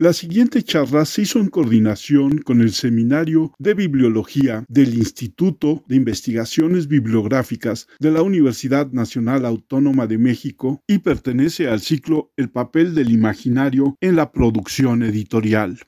[0.00, 5.96] La siguiente charla se hizo en coordinación con el Seminario de Bibliología del Instituto de
[5.96, 12.94] Investigaciones Bibliográficas de la Universidad Nacional Autónoma de México y pertenece al ciclo El papel
[12.94, 15.80] del imaginario en la producción editorial.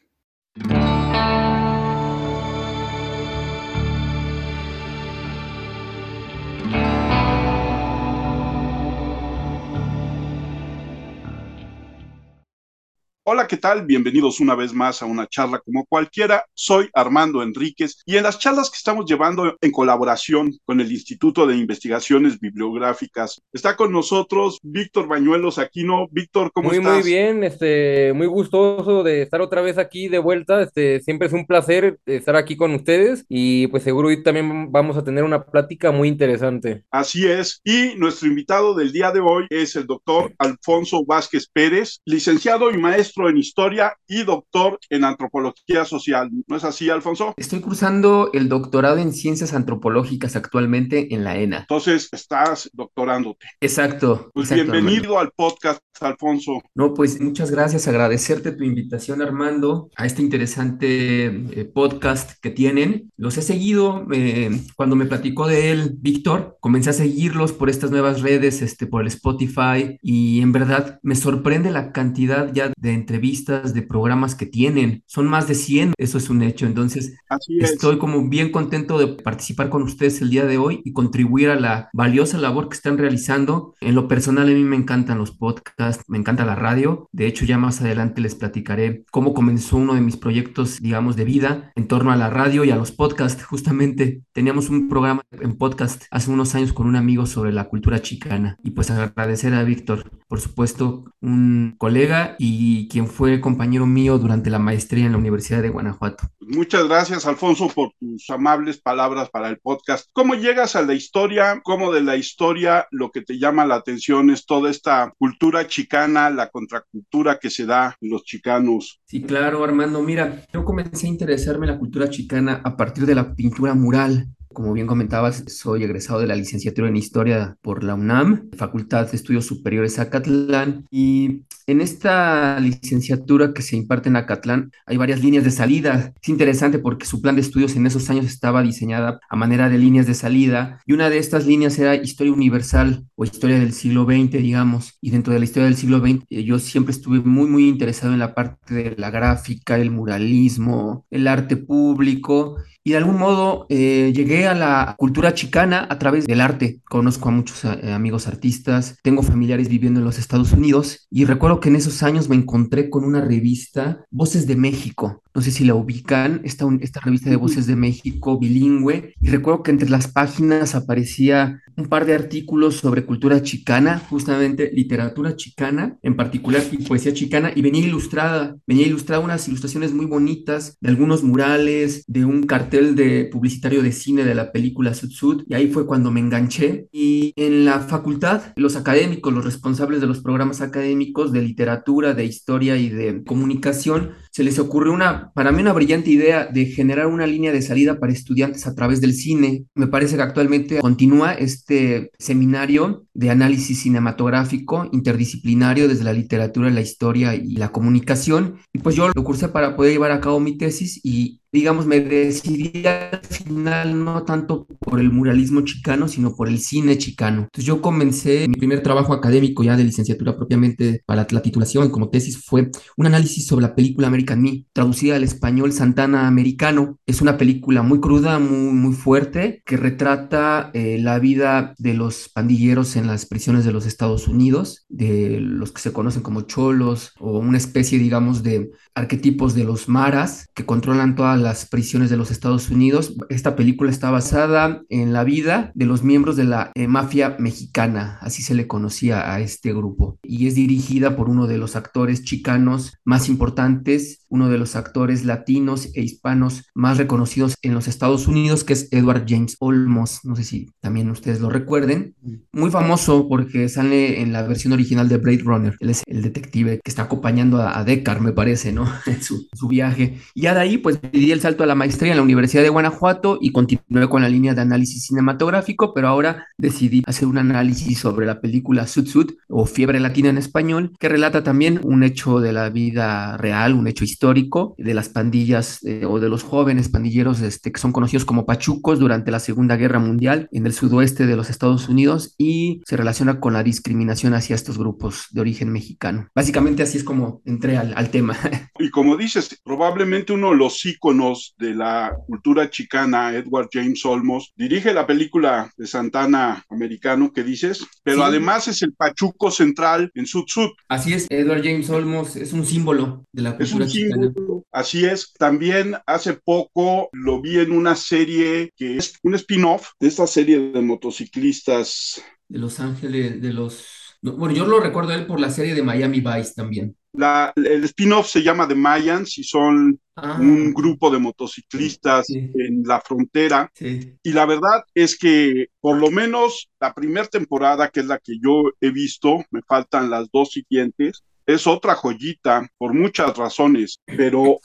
[13.23, 13.84] Hola, ¿qué tal?
[13.84, 16.47] Bienvenidos una vez más a una charla como cualquiera.
[16.55, 21.47] Soy Armando Enríquez y en las charlas que estamos llevando en colaboración con el Instituto
[21.47, 26.09] de Investigaciones Bibliográficas está con nosotros Víctor Bañuelos Aquino.
[26.11, 26.95] Víctor, ¿cómo estás?
[26.95, 30.62] Muy bien, este, muy gustoso de estar otra vez aquí de vuelta.
[30.62, 34.97] Este, siempre es un placer estar aquí con ustedes y pues seguro hoy también vamos
[34.97, 36.84] a tener una plática muy interesante.
[36.91, 37.61] Así es.
[37.64, 42.78] Y nuestro invitado del día de hoy es el doctor Alfonso Vázquez Pérez, licenciado y
[42.78, 46.30] maestro en historia y doctor en antropología social.
[46.46, 47.34] ¿No es así, Alfonso?
[47.36, 51.61] Estoy cursando el doctorado en ciencias antropológicas actualmente en la ENA.
[51.61, 53.47] Entonces, estás doctorándote.
[53.61, 54.30] Exacto.
[54.33, 56.62] Pues bienvenido al podcast, Alfonso.
[56.75, 57.89] No, pues muchas gracias.
[57.89, 63.11] Agradecerte tu invitación, Armando, a este interesante eh, podcast que tienen.
[63.17, 66.56] Los he seguido eh, cuando me platicó de él, Víctor.
[66.61, 71.14] Comencé a seguirlos por estas nuevas redes, este, por el Spotify, y en verdad me
[71.14, 75.03] sorprende la cantidad ya de entrevistas, de programas que tienen.
[75.06, 76.67] Son más de 100, eso es un hecho.
[76.67, 77.17] Entonces,
[77.48, 81.59] estoy como bien contento de participar con ustedes el día de hoy y contribuir a
[81.59, 83.75] la valiosa labor que están realizando.
[83.81, 87.09] En lo personal, a mí me encantan los podcasts, me encanta la radio.
[87.12, 91.25] De hecho, ya más adelante les platicaré cómo comenzó uno de mis proyectos, digamos, de
[91.25, 93.45] vida en torno a la radio y a los podcasts.
[93.45, 98.03] Justamente teníamos un programa en podcast hace unos años con un amigo sobre la cultura
[98.03, 98.57] chicana.
[98.62, 104.50] Y pues agradecer a Víctor, por supuesto, un colega y quien fue compañero mío durante
[104.50, 106.24] la maestría en la Universidad de Guanajuato.
[106.41, 110.08] Muchas gracias, Alfonso, por tus amables palabras para el podcast.
[110.12, 111.61] ¿Cómo llegas a la historia?
[111.62, 116.29] ¿Cómo de la historia lo que te llama la atención es toda esta cultura chicana,
[116.29, 119.00] la contracultura que se da en los chicanos?
[119.06, 120.02] Sí, claro, Armando.
[120.02, 124.27] Mira, yo comencé a interesarme en la cultura chicana a partir de la pintura mural.
[124.52, 129.16] Como bien comentabas, soy egresado de la licenciatura en Historia por la UNAM, Facultad de
[129.16, 135.44] Estudios Superiores Acatlán, y en esta licenciatura que se imparte en Acatlán hay varias líneas
[135.44, 136.12] de salida.
[136.20, 139.78] Es interesante porque su plan de estudios en esos años estaba diseñada a manera de
[139.78, 144.05] líneas de salida, y una de estas líneas era Historia Universal o Historia del siglo
[144.05, 147.49] XX, digamos, y dentro de la historia del siglo XX eh, yo siempre estuve muy,
[147.49, 152.96] muy interesado en la parte de la gráfica, el muralismo, el arte público, y de
[152.96, 156.81] algún modo eh, llegué a la cultura chicana a través del arte.
[156.88, 161.61] Conozco a muchos eh, amigos artistas, tengo familiares viviendo en los Estados Unidos y recuerdo
[161.61, 165.64] que en esos años me encontré con una revista, Voces de México, no sé si
[165.64, 170.08] la ubican, esta, esta revista de Voces de México bilingüe, y recuerdo que entre las
[170.08, 176.79] páginas aparecía un par de artículos sobre cultura chicana, justamente literatura chicana, en particular y
[176.79, 182.25] poesía chicana, y venía ilustrada, venía ilustrada unas ilustraciones muy bonitas de algunos murales, de
[182.25, 186.11] un cartel de publicitario de cine de la película Sud Sud, y ahí fue cuando
[186.11, 186.88] me enganché.
[186.93, 192.25] Y en la facultad, los académicos, los responsables de los programas académicos de literatura, de
[192.25, 197.06] historia y de comunicación, se les ocurrió una, para mí una brillante idea de generar
[197.06, 199.64] una línea de salida para estudiantes a través del cine.
[199.75, 206.81] Me parece que actualmente continúa este seminario de análisis cinematográfico interdisciplinario desde la literatura, la
[206.81, 208.56] historia y la comunicación.
[208.73, 212.00] Y pues yo lo cursé para poder llevar a cabo mi tesis y digamos, me
[212.00, 217.43] decidí al final no tanto por el muralismo chicano, sino por el cine chicano.
[217.43, 222.11] Entonces yo comencé mi primer trabajo académico ya de licenciatura propiamente para la titulación como
[222.11, 226.99] tesis fue un análisis sobre la película American Me, traducida al español Santana Americano.
[227.06, 232.28] Es una película muy cruda, muy, muy fuerte, que retrata eh, la vida de los
[232.28, 237.12] pandilleros en las prisiones de los Estados Unidos, de los que se conocen como cholos
[237.19, 242.31] o una especie, digamos, de arquetipos de los maras que controlan las prisiones de los
[242.31, 243.15] Estados Unidos.
[243.29, 248.19] Esta película está basada en la vida de los miembros de la eh, mafia mexicana,
[248.21, 252.23] así se le conocía a este grupo, y es dirigida por uno de los actores
[252.23, 258.29] chicanos más importantes, uno de los actores latinos e hispanos más reconocidos en los Estados
[258.29, 262.15] Unidos, que es Edward James Olmos, no sé si también ustedes lo recuerden,
[262.53, 266.81] muy famoso porque sale en la versión original de Blade Runner, él es el detective
[266.83, 268.87] que está acompañando a, Deckard, me parece, ¿no?
[269.07, 271.01] en su, su viaje, y ya de ahí pues
[271.32, 274.55] el salto a la maestría en la Universidad de Guanajuato y continué con la línea
[274.55, 279.67] de análisis cinematográfico, pero ahora decidí hacer un análisis sobre la película Sud Sud o
[279.67, 284.05] Fiebre Latina en español, que relata también un hecho de la vida real, un hecho
[284.05, 288.47] histórico de las pandillas eh, o de los jóvenes pandilleros este, que son conocidos como
[288.47, 292.97] pachucos durante la Segunda Guerra Mundial en el sudoeste de los Estados Unidos y se
[292.97, 296.29] relaciona con la discriminación hacia estos grupos de origen mexicano.
[296.35, 298.37] Básicamente así es como entré al, al tema.
[298.79, 301.19] Y como dices, probablemente uno de los íconos
[301.58, 307.87] de la cultura chicana, Edward James Olmos, dirige la película de Santana americano que dices,
[308.02, 308.22] pero Sí.
[308.22, 310.70] además es el pachuco central en Sud Sud.
[310.88, 314.22] Así es, Edward James Olmos es un símbolo de la Es cultura un chicana.
[314.34, 315.32] símbolo, así es.
[315.38, 320.58] También hace poco lo vi en una serie que es un spin-off de esta serie
[320.72, 322.22] de motociclistas.
[322.49, 323.87] De Los Ángeles, de los...
[324.22, 326.96] no, bueno, yo lo recuerdo a él por la serie de Miami Vice también.
[327.12, 332.51] La, el spin-off se llama The Mayans y son Ah, un grupo de motociclistas Sí.
[332.55, 333.71] en la frontera.
[333.75, 334.15] sí.
[334.23, 338.35] Y la verdad es que por lo menos la primera temporada, que es la que
[338.39, 344.59] yo he visto, me faltan las dos siguientes, es otra joyita por muchas razones, pero.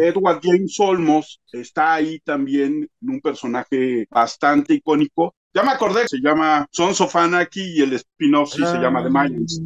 [0.00, 5.34] Edward James Olmos está ahí también en un personaje bastante icónico.
[5.54, 9.10] Ya me acordé, se llama Sons of Anarchy y el spin-off sí se llama The
[9.10, 9.60] Mayans,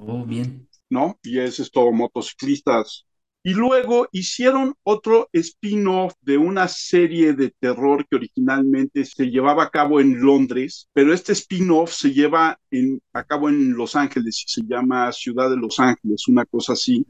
[0.00, 0.67] Oh, bien.
[0.90, 1.18] ¿No?
[1.22, 3.04] Y es esto, motociclistas.
[3.44, 9.70] Y luego hicieron otro spin-off de una serie de terror que originalmente se llevaba a
[9.70, 14.50] cabo en Londres, pero este spin-off se lleva en, a cabo en Los Ángeles y
[14.50, 17.06] se llama Ciudad de Los Ángeles, una cosa así.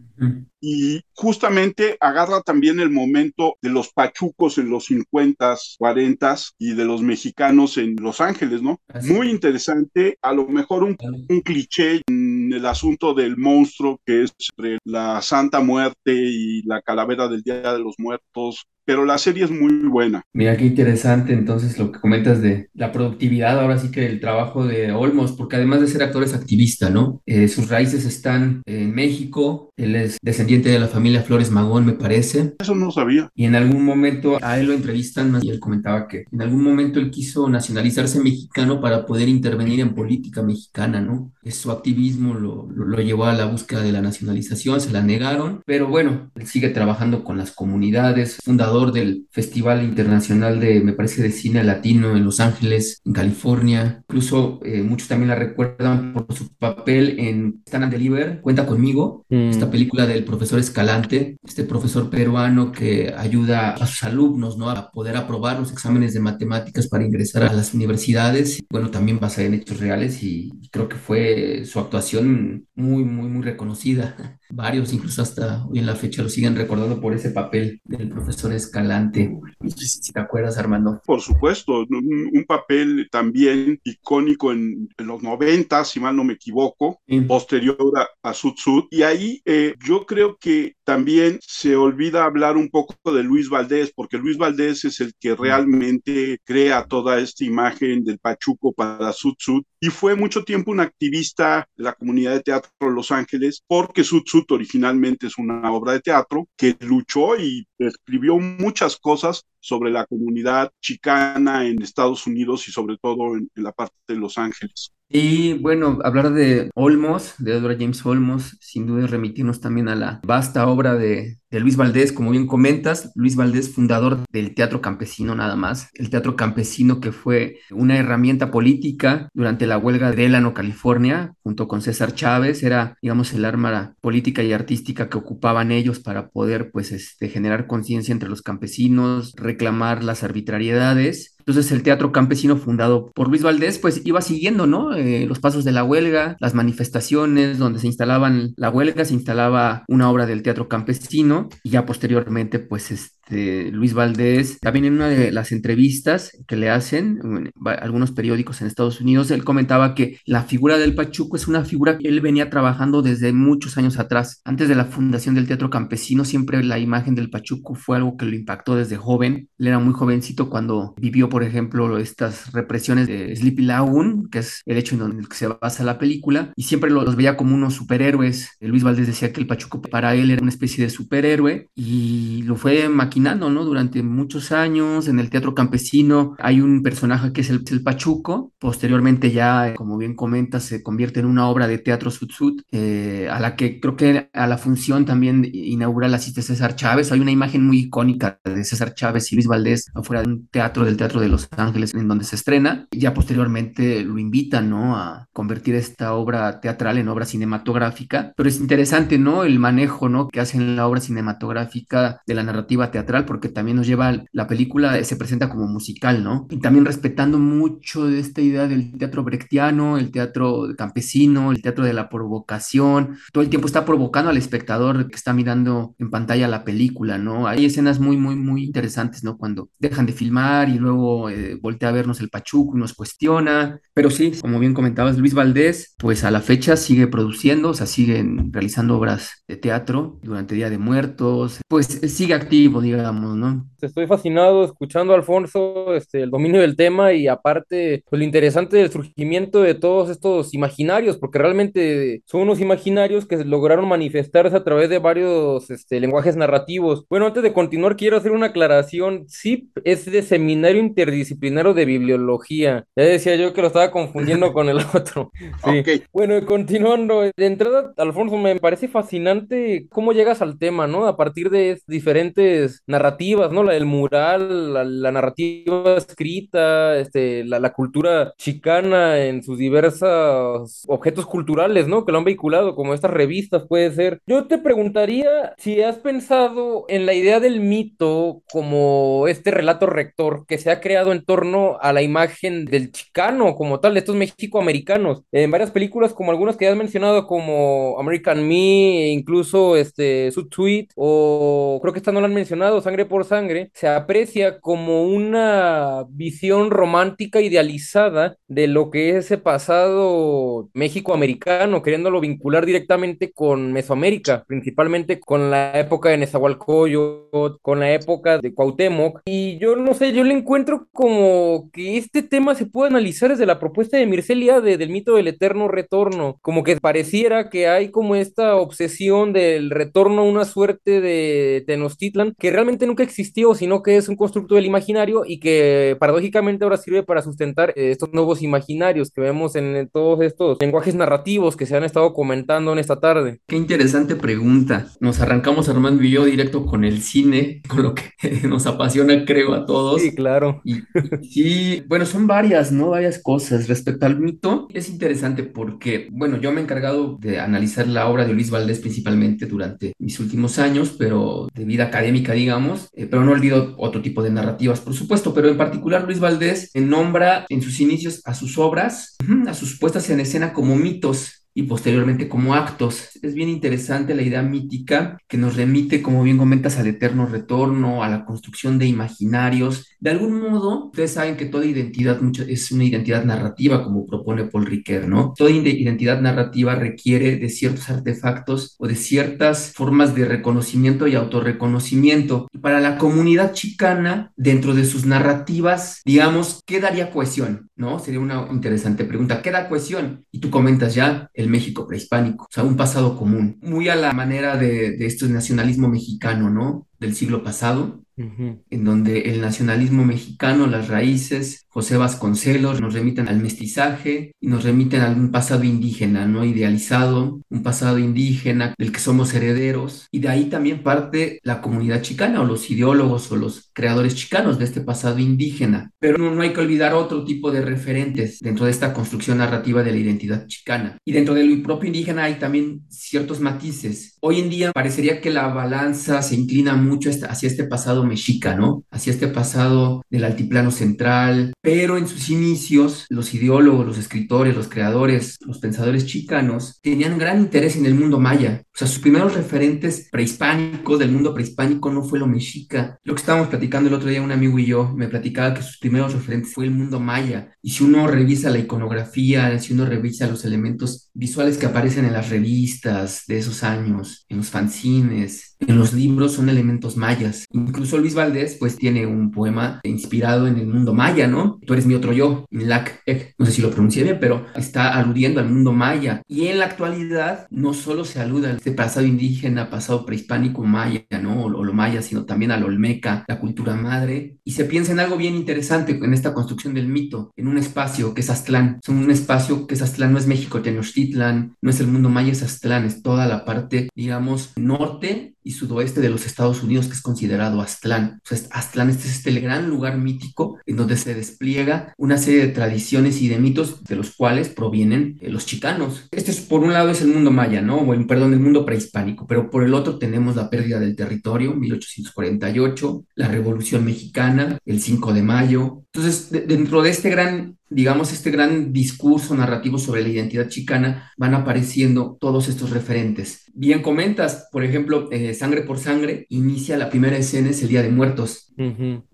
[0.60, 6.84] Y justamente agarra también el momento de los pachucos en los 50s, 40s y de
[6.84, 8.81] los mexicanos en Los Ángeles, ¿no?
[8.88, 10.96] Así Muy interesante, a lo mejor un,
[11.28, 16.82] un cliché en el asunto del monstruo que es entre la Santa Muerte y la
[16.82, 20.23] calavera del Día de los Muertos, pero la serie es muy buena.
[20.32, 24.64] Mira qué interesante entonces lo que comentas de la productividad, ahora sí que el trabajo
[24.64, 27.20] de Olmos, porque además de ser actor es activista, ¿no?
[27.26, 31.93] Eh, sus raíces están en México, él es descendiente de la familia Flores Magón, me
[31.93, 33.29] parece, Eso no sabía.
[33.35, 36.99] y en algún momento a él lo entrevistan y él comentaba que en algún momento
[36.99, 41.31] él quiso nacionalizarse mexicano para poder intervenir en política mexicana, ¿no?
[41.50, 45.61] Su activismo lo, lo, lo llevó a la búsqueda de la nacionalización, se la negaron,
[45.67, 51.22] pero bueno, él sigue trabajando con las comunidades, fundador del Festival Internacional de, me parece,
[51.22, 54.02] de Cine Latino en Los Ángeles, en California.
[54.08, 59.25] Incluso eh, muchos también la recuerdan por su papel en Stand and Deliver, Cuenta conmigo,
[59.30, 59.50] Mm.
[59.50, 64.70] esta película del profesor Escalante, este profesor peruano que ayuda a sus alumnos, ¿no?
[64.70, 68.62] a poder aprobar los exámenes de matemáticas para ingresar a las universidades.
[68.70, 73.42] Bueno, también basada en hechos reales y creo que fue su actuación muy, muy, muy
[73.42, 74.38] reconocida.
[74.50, 78.52] Varios, incluso hasta hoy en la fecha, lo siguen recordando por ese papel del profesor
[78.52, 79.38] Escalante.
[79.66, 81.00] Si te acuerdas, Armando.
[81.04, 86.34] Por supuesto, un, un papel también icónico en, en los 90, si mal no me
[86.34, 87.20] equivoco, Sí.
[87.22, 88.84] posterior a, a Sud Sud.
[88.90, 93.92] Y ahí eh, yo creo que también se olvida hablar un poco de Luis Valdés,
[93.94, 99.34] porque Luis Valdés es el que realmente crea toda esta imagen del Pachuco para Sud
[99.38, 103.62] Sud y fue mucho tiempo un activista de la comunidad de teatro de Los Ángeles,
[103.66, 109.44] porque Sud Sud originalmente es una obra de teatro que luchó y escribió muchas cosas
[109.60, 114.38] sobre la comunidad chicana en Estados Unidos y sobre todo en, la parte de Los
[114.38, 114.92] Ángeles.
[115.10, 120.20] Y bueno, hablar de Olmos, de Edward James Olmos, sin duda remitirnos también a la
[120.22, 125.34] vasta obra de, de Luis Valdés, como bien comentas, Luis Valdés, fundador del Teatro Campesino
[125.34, 130.55] nada más, el Teatro Campesino que fue una herramienta política durante la huelga de Delano,
[130.55, 136.00] California, junto con César Chávez, era, digamos, el arma política y artística que ocupaban ellos
[136.00, 141.36] para poder, pues, este, generar conciencia entre los campesinos, reclamar las arbitrariedades.
[141.38, 144.94] Entonces el Teatro Campesino fundado por Luis Valdés pues iba siguiendo, ¿no?
[144.94, 149.84] Eh, los pasos de la huelga, las manifestaciones donde se instalaban la huelga, se instalaba
[149.88, 155.08] una obra del Teatro Campesino y ya posteriormente pues este Luis Valdés, también en una
[155.08, 160.19] de las entrevistas que le hacen en algunos periódicos en Estados Unidos, él comentaba que
[160.25, 164.41] la figura del Pachuco es una figura que él venía trabajando desde muchos años atrás.
[164.44, 168.27] Antes de la fundación del Teatro Campesino siempre la imagen del Pachuco fue algo que
[168.27, 169.49] lo impactó desde joven.
[169.58, 174.63] Él era muy jovencito cuando vivió por ejemplo, estas represiones de Sleepy Lagoon, que es
[174.67, 178.51] el hecho en que se basa la película, y siempre los veía como unos superhéroes.
[178.61, 182.56] Luis Valdés decía que el Pachuco para él era una especie de superhéroe y lo
[182.56, 183.65] fue maquinando, ¿no?
[183.65, 188.53] Durante muchos años en el teatro campesino hay un personaje que es el, el Pachuco,
[188.58, 193.41] posteriormente ya, como bien comenta, se convierte en una obra de teatro sud, eh, a
[193.41, 197.10] la que creo que a la función también inaugura la asiste César Chávez.
[197.13, 200.84] Hay una imagen muy icónica de César Chávez y Luis Valdés afuera de un teatro
[200.84, 202.87] del Teatro de Los Ángeles en donde se estrena.
[202.91, 204.96] Ya posteriormente lo invitan, ¿no?
[204.96, 208.32] A convertir esta obra teatral en obra cinematográfica.
[208.37, 209.44] Pero es interesante, ¿no?
[209.44, 210.29] El manejo, ¿no?
[210.29, 215.03] Que hacen la obra cinematográfica de la narrativa teatral, porque también nos lleva la película,
[215.05, 216.46] se presenta como musical, ¿no?
[216.50, 221.84] Y también respetando mucho de esta idea del teatro brechtiano, el teatro campesino, el teatro
[221.84, 223.17] de la provocación.
[223.32, 227.46] Todo el tiempo está provocando al espectador que está mirando en pantalla la película, ¿no?
[227.46, 229.36] Hay escenas muy, muy, muy interesantes, ¿no?
[229.38, 233.81] Cuando dejan de filmar y luego eh, voltea a vernos el Pachuco y nos cuestiona.
[233.94, 237.86] Pero sí, como bien comentabas, Luis Valdés, pues a la fecha sigue produciendo, o sea,
[237.86, 243.67] siguen realizando obras de teatro durante Día de Muertos, pues sigue activo, digamos, ¿no?
[243.81, 248.76] Estoy fascinado escuchando a Alfonso este, el dominio del tema y aparte, pues lo interesante
[248.76, 254.64] del surgimiento de todos estos imaginarios, porque realmente son unos imaginarios que lograron manifestarse a
[254.64, 257.06] través de varios este, lenguajes narrativos.
[257.08, 259.24] Bueno, antes de continuar, quiero hacer una aclaración.
[259.28, 262.84] Sí, es de seminario interdisciplinario de bibliología.
[262.96, 265.31] Ya decía yo que lo estaba confundiendo con el otro.
[265.64, 266.02] Sí.
[266.12, 271.06] Bueno, continuando, de entrada, Alfonso, me parece fascinante cómo llegas al tema, ¿no?
[271.06, 273.62] A partir de diferentes narrativas, ¿no?
[273.62, 281.86] La del mural, la, narrativa escrita, este, la, cultura chicana en sus diversos objetos culturales,
[281.86, 282.04] ¿no?
[282.04, 284.20] Que lo han vehiculado, como estas revistas puede ser.
[284.26, 290.46] Yo te preguntaría si has pensado en la idea del mito como este relato rector
[290.46, 294.16] que se ha creado en torno a la imagen del chicano como tal, de estos
[294.16, 295.22] mexicoamericanos.
[295.32, 300.48] En varias películas, como algunas que ya has mencionado, como American Me, incluso este, Sweet
[300.48, 305.05] Tweet, o creo que esta no la han mencionado, Sangre por Sangre, se aprecia como
[305.05, 313.73] una visión romántica idealizada de lo que es ese pasado mexicoamericano, queriéndolo vincular directamente con
[313.73, 319.20] Mesoamérica, principalmente con la época de Nezahualcóyotl, con la época de Cuauhtémoc.
[319.27, 323.47] Y yo no sé, yo le encuentro como que este tema se puede analizar desde
[323.47, 328.15] la propuesta de Mircelia del mito del eterno retorno, como que pareciera que hay como
[328.15, 333.96] esta obsesión del retorno a una suerte de Tenochtitlan que realmente nunca existió, sino que
[333.96, 338.43] es un constructo del imaginario y que paradójicamente ahora sirve para sustentar eh, estos nuevos
[338.43, 343.01] imaginarios que vemos en todos estos lenguajes narrativos que se han estado comentando en esta
[343.01, 343.41] tarde.
[343.46, 344.89] Qué interesante pregunta.
[345.01, 348.03] Nos arrancamos Armando y yo directo con el cine, con lo que
[348.48, 350.01] nos apasiona, creo, a todos.
[350.01, 350.60] Sí, claro.
[350.65, 350.82] Y,
[351.31, 352.91] sí, bueno, son varias, ¿no?
[352.91, 353.69] Varias cosas.
[353.69, 358.25] Respecto al mito, es interesante porque, bueno, yo me he encargado de analizar la obra
[358.25, 362.47] de Luis Valdés principalmente durante mis últimos años, pero de vida académica, digamos,
[362.94, 366.70] eh, pero no olvido otro tipo de narrativas, por supuesto, pero en particular Luis Valdés
[366.74, 371.64] nombra en sus inicios a sus obras, a sus puestas en escena como mitos y
[371.64, 373.19] posteriormente como actos.
[373.20, 378.05] Es bien interesante la idea mítica que nos remite, como bien comentas, al eterno retorno,
[378.05, 379.88] a la construcción de imaginarios.
[380.00, 384.67] De algún modo, ustedes saben que toda identidad es una identidad narrativa, como propone Paul
[384.67, 385.34] Ricoeur, ¿no?
[385.36, 392.46] Toda identidad narrativa requiere de ciertos artefactos o de ciertas formas de reconocimiento y autorreconocimiento.
[392.60, 397.69] Para la comunidad chicana, dentro de sus narrativas, digamos, ¿qué daría cohesión?
[397.74, 397.98] ¿No?
[397.98, 399.43] Sería una interesante pregunta.
[399.43, 400.24] ¿Qué da cohesión?
[400.31, 404.12] Y tú comentas ya, el México prehispánico, o sea, un pasado común, muy a la
[404.12, 406.87] manera de, de este nacionalismo mexicano, ¿no?
[406.98, 413.38] Del siglo pasado, en donde el nacionalismo mexicano, las raíces, José Vasconcelos nos remiten al
[413.38, 418.98] mestizaje y nos remiten a un pasado indígena, no idealizado, un pasado indígena del que
[418.98, 420.08] somos herederos.
[420.10, 424.58] Y de ahí también parte la comunidad chicana o los ideólogos o los creadores chicanos
[424.58, 425.93] de este pasado indígena.
[426.00, 429.84] Pero no, no hay que olvidar otro tipo de referentes dentro de esta construcción narrativa
[429.84, 430.98] de la identidad chicana.
[431.05, 434.18] Y dentro del propio indígena hay también ciertos matices.
[434.20, 438.84] Hoy en día parecería que la balanza se inclina mucho hacia este pasado mexica, ¿no?
[438.91, 444.69] Hacia este pasado del altiplano central, pero en sus inicios los ideólogos, los escritores, los
[444.69, 448.63] creadores, los pensadores chicanos tenían gran interés en el mundo maya.
[448.75, 452.98] O sea, sus primeros referentes prehispánicos del mundo prehispánico no fue lo mexica.
[453.05, 455.79] Lo que estábamos platicando el otro día un amigo y yo me platicaba que sus
[455.79, 457.53] primeros referentes fue el mundo maya.
[457.63, 462.13] Y si uno revisa la iconografía, si uno revisa los elementos visuales que aparecen en
[462.13, 467.46] las revistas de esos años, en los fanzines, en los libros son elementos mayas.
[467.50, 471.58] Incluso Luis Valdés pues tiene un poema inspirado en el mundo maya, ¿no?
[471.67, 473.03] Tú eres mi otro yo, Inlac
[473.38, 476.22] no sé si lo pronuncié bien, pero está aludiendo al mundo maya.
[476.29, 481.05] Y en la actualidad no solo se aluda a este pasado indígena, pasado prehispánico maya,
[481.22, 481.44] ¿no?
[481.44, 484.36] O, lo maya, sino también al olmeca, la cultura madre.
[484.44, 488.15] Y se piensa en algo bien interesante en esta construcción del mito, en un espacio
[488.15, 488.79] que es Aztlán.
[488.82, 492.32] Es un espacio que es Aztlán, no es México, Tenochtitlan, no es el mundo maya,
[492.32, 496.93] es Aztlán, es toda la parte, digamos, norte y sudoeste de los Estados Unidos, que
[496.93, 498.20] es considerado Aztlán.
[498.22, 502.40] O sea, Aztlán este es este gran lugar mítico en donde se despliega una serie
[502.40, 506.06] de tradiciones y de mitos de los cuales provienen eh, los chicanos.
[506.10, 507.78] Este es, por un lado, es el mundo maya, ¿no?
[507.78, 513.07] O, perdón, el mundo prehispánico, pero por el otro tenemos la pérdida del territorio, 1848,
[513.14, 515.83] la Revolución Mexicana, el 5 de mayo.
[515.94, 521.35] Entonces, dentro de este gran digamos, este gran discurso narrativo sobre la identidad chicana, van
[521.35, 523.44] apareciendo todos estos referentes.
[523.52, 527.83] Bien comentas, por ejemplo, eh, Sangre por Sangre inicia la primera escena, es el Día
[527.83, 528.44] de Muertos.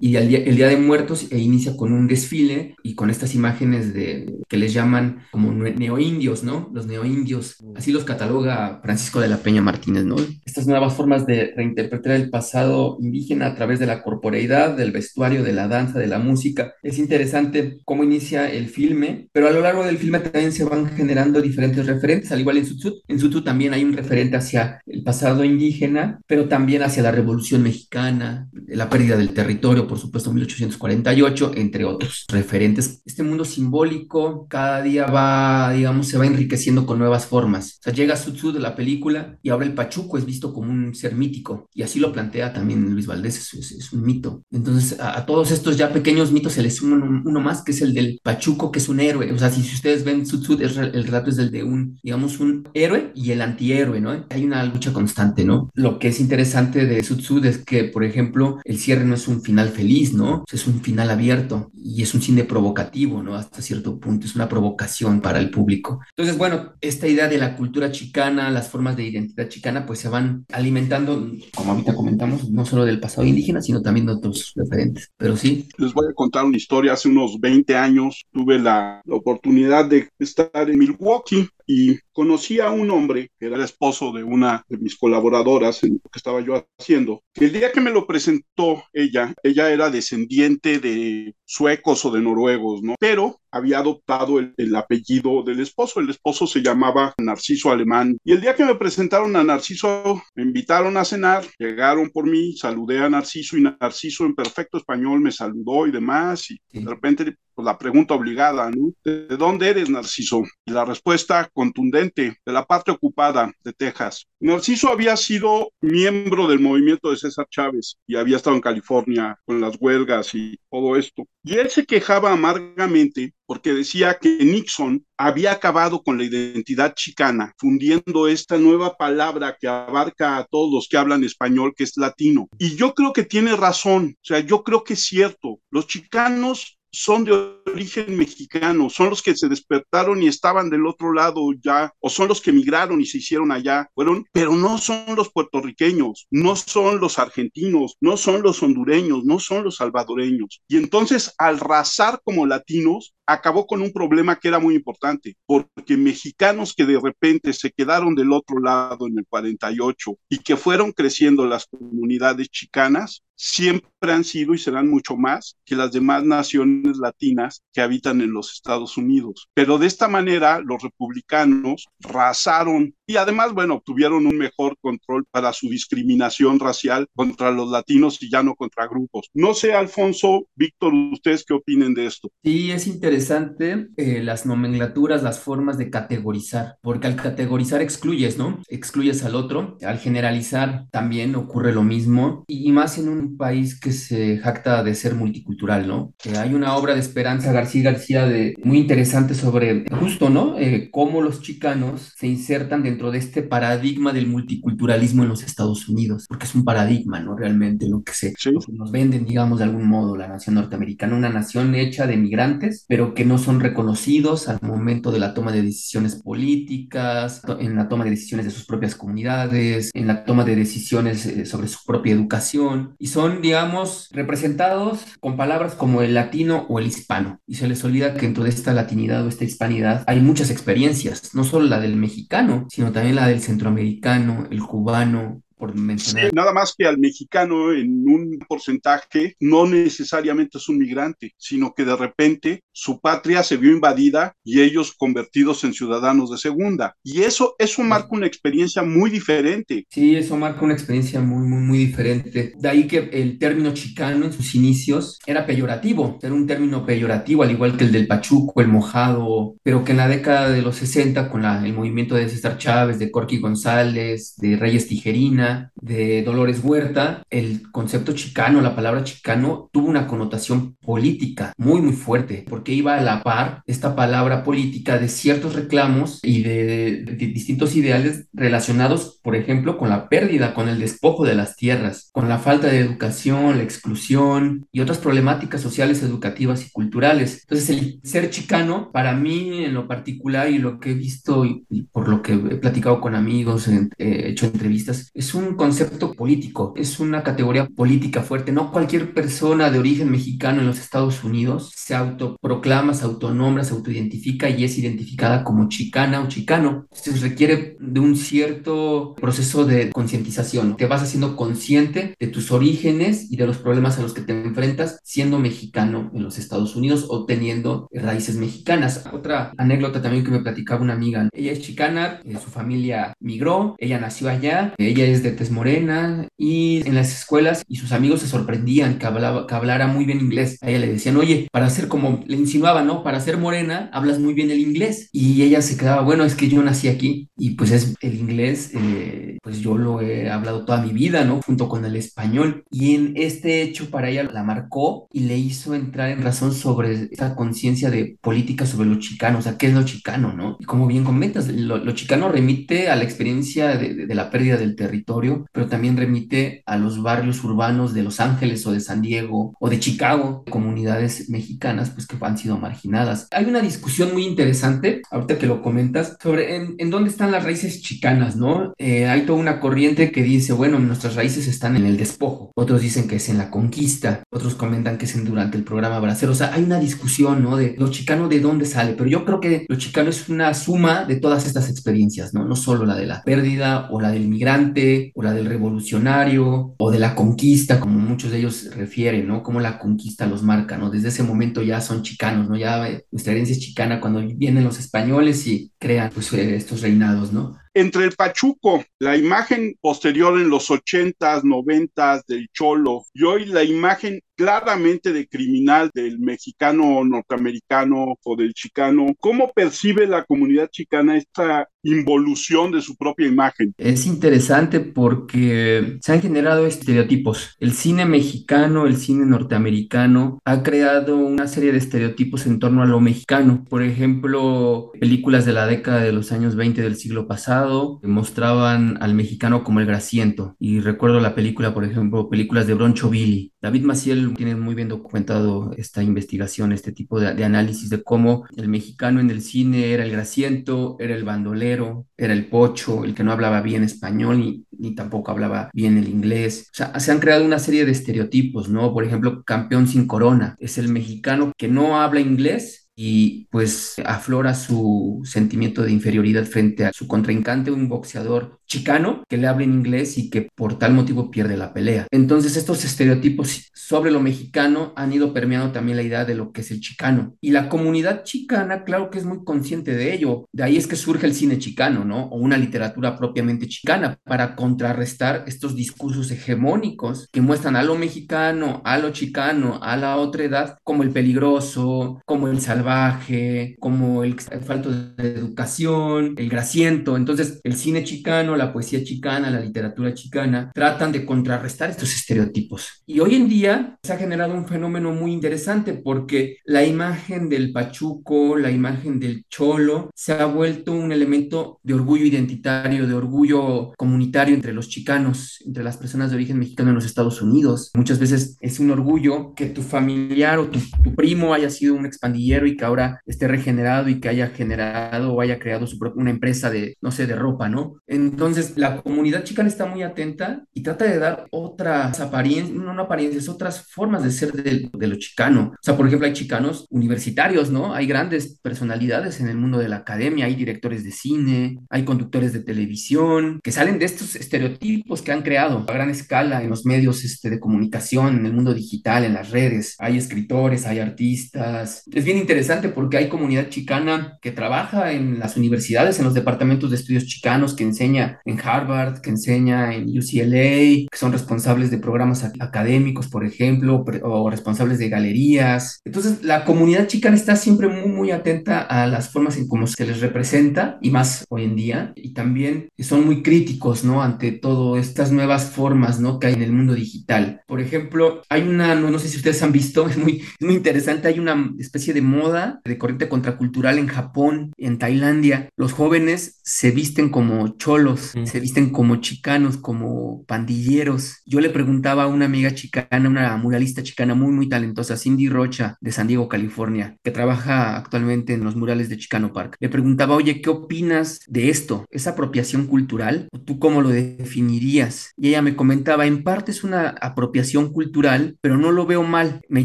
[0.00, 3.34] Y el día, el día, de Muertos e inicia con un desfile y con estas
[3.34, 6.70] imágenes de que les llaman como neoindios, ¿no?
[6.72, 7.56] Los neoindios.
[7.76, 10.16] Así los cataloga Francisco de la Peña Martínez, ¿no?
[10.46, 15.42] Estas nuevas formas de reinterpretar el pasado indígena a través de la corporeidad, del vestuario,
[15.42, 16.72] de la danza, de la música.
[16.82, 20.86] Es interesante cómo inicia el filme, pero a lo largo del filme también se van
[20.86, 23.02] generando diferentes referentes, al igual en Sutsu.
[23.08, 27.62] En Sutsu también hay un referente hacia el pasado indígena, pero también hacia la Revolución
[27.62, 33.02] Mexicana, la pérdida del territorio, por supuesto, 1848, entre otros referentes.
[33.04, 37.78] Este mundo simbólico cada día va, digamos, se va enriqueciendo con nuevas formas.
[37.80, 40.94] O sea, llega Sutsu de la película y ahora el Pachuco es visto como un
[40.94, 44.44] ser mítico, y así lo plantea también Luis Valdés, es, un mito.
[44.50, 47.94] Entonces, a, todos estos ya pequeños mitos se les suma uno, más, que es el
[47.94, 49.32] del Pachuco que es un héroe.
[49.32, 53.12] O sea, si, ustedes ven Tsutsut, el relato es del de un, digamos, un héroe
[53.14, 54.24] y el antihéroe, ¿no?
[54.30, 55.70] Hay una lucha constante, ¿no?
[55.74, 59.42] Lo que es interesante de Tsutsut es que, por ejemplo, el cierre no es un
[59.42, 60.44] final feliz, ¿no?
[60.52, 63.34] Es un final abierto y es un cine provocativo, ¿no?
[63.34, 66.00] Hasta cierto punto, es una provocación para el público.
[66.10, 70.08] Entonces, bueno, esta idea de la cultura chicana, las formas de identidad chicana, pues se
[70.08, 75.10] van alimentando, como ahorita comentamos, no solo del pasado indígena, sino también de otros referentes.
[75.16, 75.68] Pero sí.
[75.78, 76.92] Les voy a contar una historia.
[76.92, 82.90] Hace unos 20 años tuve la, oportunidad de estar en Milwaukee y conocí a un
[82.90, 86.66] hombre que era el esposo de una de mis colaboradoras en lo que estaba yo
[86.78, 92.20] haciendo, el día que me lo presentó ella, ella era descendiente de suecos o de
[92.20, 92.94] noruegos, ¿no?
[92.98, 96.00] Pero había adoptado el, el, apellido del esposo.
[96.00, 98.18] El esposo se llamaba Narciso Alemán.
[98.24, 102.56] Y el día que me presentaron a Narciso, me invitaron a cenar, llegaron por mí,
[102.56, 106.50] saludé a Narciso y Narciso en perfecto español me saludó y demás.
[106.50, 108.92] Y de repente pues, la pregunta obligada, ¿no?
[109.04, 110.42] ¿De dónde eres, Narciso?
[110.64, 114.26] Y la respuesta contundente, de la parte ocupada de Texas.
[114.40, 119.60] Narciso había sido miembro del movimiento de César Chávez y había estado en California con
[119.60, 121.24] las huelgas y todo esto.
[121.42, 127.52] Y él se quejaba amargamente porque decía que Nixon había acabado con la identidad chicana,
[127.58, 132.48] fundiendo esta nueva palabra que abarca a todos los que hablan español, que es latino.
[132.58, 135.60] Y yo creo que tiene razón, o sea, yo creo que es cierto.
[135.70, 137.32] Los chicanos son de
[137.66, 142.28] origen mexicano, son los que se despertaron y estaban del otro lado ya, o son
[142.28, 147.00] los que emigraron y se hicieron allá, fueron, pero no son los puertorriqueños, no son
[147.00, 150.62] los argentinos, no son los hondureños, no son los salvadoreños.
[150.68, 155.96] Y entonces, al razar como latinos, acabó con un problema que era muy importante, porque
[155.96, 160.92] mexicanos que de repente se quedaron del otro lado en el 48 y que fueron
[160.92, 166.98] creciendo las comunidades chicanas, siempre han sido y serán mucho más que las demás naciones
[166.98, 169.48] latinas que habitan en los Estados Unidos.
[169.54, 175.52] Pero de esta manera los republicanos razaron y además, bueno, tuvieron un mejor control para
[175.52, 179.30] su discriminación racial contra los latinos y ya no contra grupos.
[179.34, 182.30] No sé, Alfonso, Víctor, ¿ustedes qué opinen de esto?
[182.42, 188.60] Sí, es interesante eh, las nomenclaturas, las formas de categorizar, porque al categorizar excluyes, ¿no?
[188.68, 189.76] Excluyes al otro.
[189.82, 194.94] Al generalizar también ocurre lo mismo y más en un país que se jacta de
[194.94, 196.14] ser multicultural, ¿no?
[196.24, 200.58] Eh, hay una obra de Esperanza García García de, muy interesante sobre justo, ¿no?
[200.58, 205.88] Eh, cómo los chicanos se insertan dentro de este paradigma del multiculturalismo en los Estados
[205.88, 207.36] Unidos, porque es un paradigma, ¿no?
[207.36, 208.32] Realmente lo que se
[208.72, 213.12] nos venden, digamos, de algún modo la nación norteamericana, una nación hecha de migrantes, pero
[213.12, 218.04] que no son reconocidos al momento de la toma de decisiones políticas, en la toma
[218.04, 222.12] de decisiones de sus propias comunidades, en la toma de decisiones eh, sobre su propia
[222.12, 227.40] educación, y son, digamos, representados con palabras como el latino o el hispano.
[227.44, 231.34] Y se les olvida que dentro de esta latinidad o esta hispanidad hay muchas experiencias,
[231.34, 235.42] no solo la del mexicano, sino sino también la del centroamericano, el cubano,
[235.74, 241.84] nada más que al mexicano en un porcentaje no necesariamente es un migrante, sino que
[241.84, 246.94] de repente su patria se vio invadida y ellos convertidos en ciudadanos de segunda.
[247.02, 249.86] Y eso, eso marca una experiencia muy diferente.
[249.90, 252.52] Sí, eso marca una experiencia muy, muy, muy diferente.
[252.56, 257.42] De ahí que el término chicano en sus inicios era peyorativo, era un término peyorativo,
[257.42, 260.76] al igual que el del pachuco, el mojado, pero que en la década de los
[260.76, 266.22] 60, con la, el movimiento de César Chávez, de Corky González, de Reyes Tijerina, de
[266.22, 272.44] Dolores Huerta, el concepto chicano, la palabra chicano, tuvo una connotación política muy, muy fuerte,
[272.48, 278.26] porque iba a la par esta palabra política de ciertos reclamos y de, distintos ideales
[278.32, 282.68] relacionados, por ejemplo, con la pérdida, con el despojo de las tierras, con la falta
[282.68, 287.40] de educación, la exclusión y otras problemáticas sociales, educativas y culturales.
[287.42, 291.64] Entonces, el ser chicano, para mí en lo particular y lo que he visto y,
[291.92, 296.72] por lo que he platicado con amigos, he hecho entrevistas, es un un concepto político,
[296.76, 298.52] es una categoría política fuerte.
[298.52, 303.74] No cualquier persona de origen mexicano en los Estados Unidos se autoproclama, se autonombra, se
[303.74, 306.86] autoidentifica y es identificada como chicana o chicano.
[306.92, 310.76] Se requiere de un cierto proceso de concientización.
[310.76, 314.32] Te vas haciendo consciente de tus orígenes y de los problemas a los que te
[314.32, 319.04] enfrentas siendo mexicano en los Estados Unidos o teniendo raíces mexicanas.
[319.12, 321.28] Otra anécdota también que me platicaba una amiga.
[321.32, 326.28] Ella es chicana, eh, su familia migró, ella nació allá, ella es de tez morena
[326.36, 330.20] y en las escuelas y sus amigos se sorprendían que, hablaba, que hablara muy bien
[330.20, 330.58] inglés.
[330.62, 333.02] A ella le decían, oye, para ser como, le insinuaban, ¿no?
[333.02, 335.08] Para ser morena, hablas muy bien el inglés.
[335.12, 338.72] Y ella se quedaba, bueno, es que yo nací aquí y pues es el inglés,
[338.74, 341.40] eh, pues yo lo he hablado toda mi vida, ¿no?
[341.42, 342.64] Junto con el español.
[342.70, 347.08] Y en este hecho para ella la marcó y le hizo entrar en razón sobre
[347.10, 350.56] esa conciencia de política sobre lo chicano, o sea, ¿qué es lo chicano, no?
[350.60, 354.76] Y como bien comentas, lo, chicano remite a la experiencia de, de la pérdida del
[354.76, 355.13] territorio
[355.52, 359.70] pero también remite a los barrios urbanos de Los Ángeles o de San Diego o
[359.70, 363.28] de Chicago, comunidades mexicanas pues que han sido marginadas.
[363.30, 367.82] Hay una discusión muy interesante, ahorita que lo comentas, sobre en, dónde están las raíces
[367.82, 368.72] chicanas, ¿no?
[368.78, 372.80] Eh, hay toda una corriente que dice, bueno, nuestras raíces están en el despojo, otros
[372.80, 376.32] dicen que es en la conquista, otros comentan que es en, durante el programa Bracero,
[376.32, 377.56] o sea, hay una discusión, ¿no?
[377.56, 381.04] De lo chicano de dónde sale, pero yo creo que lo chicano es una suma
[381.04, 382.44] de todas estas experiencias, ¿no?
[382.44, 386.90] No solo la de la pérdida o la del migrante o la del revolucionario o
[386.90, 389.42] de la conquista, como muchos de ellos refieren, ¿no?
[389.42, 390.90] Cómo la conquista los marca, ¿no?
[390.90, 392.56] Desde ese momento ya son chicanos, ¿no?
[392.56, 396.80] Ya eh, nuestra herencia es chicana cuando vienen los españoles y crean pues eh, estos
[396.82, 397.56] reinados, ¿no?
[397.74, 403.64] entre el Pachuco, la imagen posterior en los ochentas, noventas del Cholo y hoy la
[403.64, 411.16] imagen claramente de criminal del mexicano norteamericano o del chicano, ¿cómo percibe la comunidad chicana
[411.16, 413.74] esta involución de su propia imagen?
[413.78, 417.56] Es interesante porque se han generado estereotipos.
[417.60, 422.86] El cine mexicano, el cine norteamericano ha creado una serie de estereotipos en torno a
[422.86, 423.64] lo mexicano.
[423.68, 429.14] Por ejemplo, películas de la década de los años 20 del siglo pasado mostraban al
[429.14, 430.56] mexicano como el grasiento.
[430.58, 433.52] Y recuerdo la película, por ejemplo, películas de Broncho Billy.
[433.64, 438.68] David Maciel tiene muy bien documentado esta investigación, este tipo de, análisis de cómo el
[438.68, 443.24] mexicano en el cine era el grasiento, era el bandolero, era el pocho, el que
[443.24, 446.68] no hablaba bien español ni, ni tampoco hablaba bien el inglés.
[446.72, 448.92] O sea, se han creado una serie de estereotipos, ¿no?
[448.92, 450.56] Por ejemplo, campeón sin corona.
[450.58, 456.84] Es el mexicano que no habla inglés y pues aflora su sentimiento de inferioridad frente
[456.84, 460.94] a su contrincante, un boxeador chicano que le habla en inglés y que por tal
[460.94, 462.06] motivo pierde la pelea.
[462.10, 466.62] Entonces estos estereotipos sobre lo mexicano han ido permeando también la idea de lo que
[466.62, 467.36] es el chicano.
[467.40, 470.48] Y la comunidad chicana, claro que es muy consciente de ello.
[470.52, 472.24] De ahí es que surge el cine chicano, ¿no?
[472.26, 478.80] O una literatura propiamente chicana para contrarrestar estos discursos hegemónicos que muestran a lo mexicano,
[478.84, 484.40] a lo chicano, a la otra edad como el peligroso, como el salvaje, como el
[484.40, 487.16] falto de educación, el grasiento.
[487.16, 493.02] Entonces el cine chicano la poesía chicana, la literatura chicana, tratan de contrarrestar estos estereotipos.
[493.06, 497.72] Y hoy en día se ha generado un fenómeno muy interesante porque la imagen del
[497.72, 503.92] pachuco, la imagen del cholo, se ha vuelto un elemento de orgullo identitario, de orgullo
[503.96, 507.90] comunitario entre los chicanos, entre las personas de origen mexicano en los Estados Unidos.
[507.94, 512.06] Muchas veces es un orgullo que tu familiar o tu, tu primo haya sido un
[512.06, 516.30] expandillero y que ahora esté regenerado y que haya generado o haya creado su una
[516.30, 517.94] empresa de, no sé, de ropa, ¿no?
[518.06, 518.43] Entonces,
[518.76, 523.48] la comunidad chicana está muy atenta y trata de dar otras apariencias, no, no apariencias,
[523.48, 525.72] otras formas de ser de, de lo chicano.
[525.74, 527.94] O sea, por ejemplo, hay chicanos universitarios, ¿no?
[527.94, 532.52] Hay grandes personalidades en el mundo de la academia, hay directores de cine, hay conductores
[532.52, 536.84] de televisión, que salen de estos estereotipos que han creado a gran escala en los
[536.84, 539.96] medios este, de comunicación, en el mundo digital, en las redes.
[539.98, 542.02] Hay escritores, hay artistas.
[542.12, 546.90] Es bien interesante porque hay comunidad chicana que trabaja en las universidades, en los departamentos
[546.90, 551.98] de estudios chicanos, que enseña en Harvard, que enseña en UCLA, que son responsables de
[551.98, 556.00] programas académicos, por ejemplo, o responsables de galerías.
[556.04, 560.06] Entonces, la comunidad chicana está siempre muy, muy atenta a las formas en cómo se
[560.06, 564.22] les representa, y más hoy en día, y también son muy críticos, ¿no?
[564.22, 566.38] Ante todo estas nuevas formas, ¿no?
[566.38, 567.62] Que hay en el mundo digital.
[567.66, 570.74] Por ejemplo, hay una, no, no sé si ustedes han visto, es muy, es muy
[570.74, 575.68] interesante, hay una especie de moda de corriente contracultural en Japón, en Tailandia.
[575.76, 581.42] Los jóvenes se visten como cholos, se visten como chicanos, como pandilleros.
[581.46, 585.96] Yo le preguntaba a una amiga chicana, una muralista chicana muy, muy talentosa, Cindy Rocha,
[586.00, 589.76] de San Diego, California, que trabaja actualmente en los murales de Chicano Park.
[589.80, 592.04] Le preguntaba, oye, ¿qué opinas de esto?
[592.10, 593.48] ¿Es apropiación cultural?
[593.64, 595.32] ¿Tú cómo lo definirías?
[595.36, 599.60] Y ella me comentaba, en parte es una apropiación cultural, pero no lo veo mal.
[599.68, 599.84] Me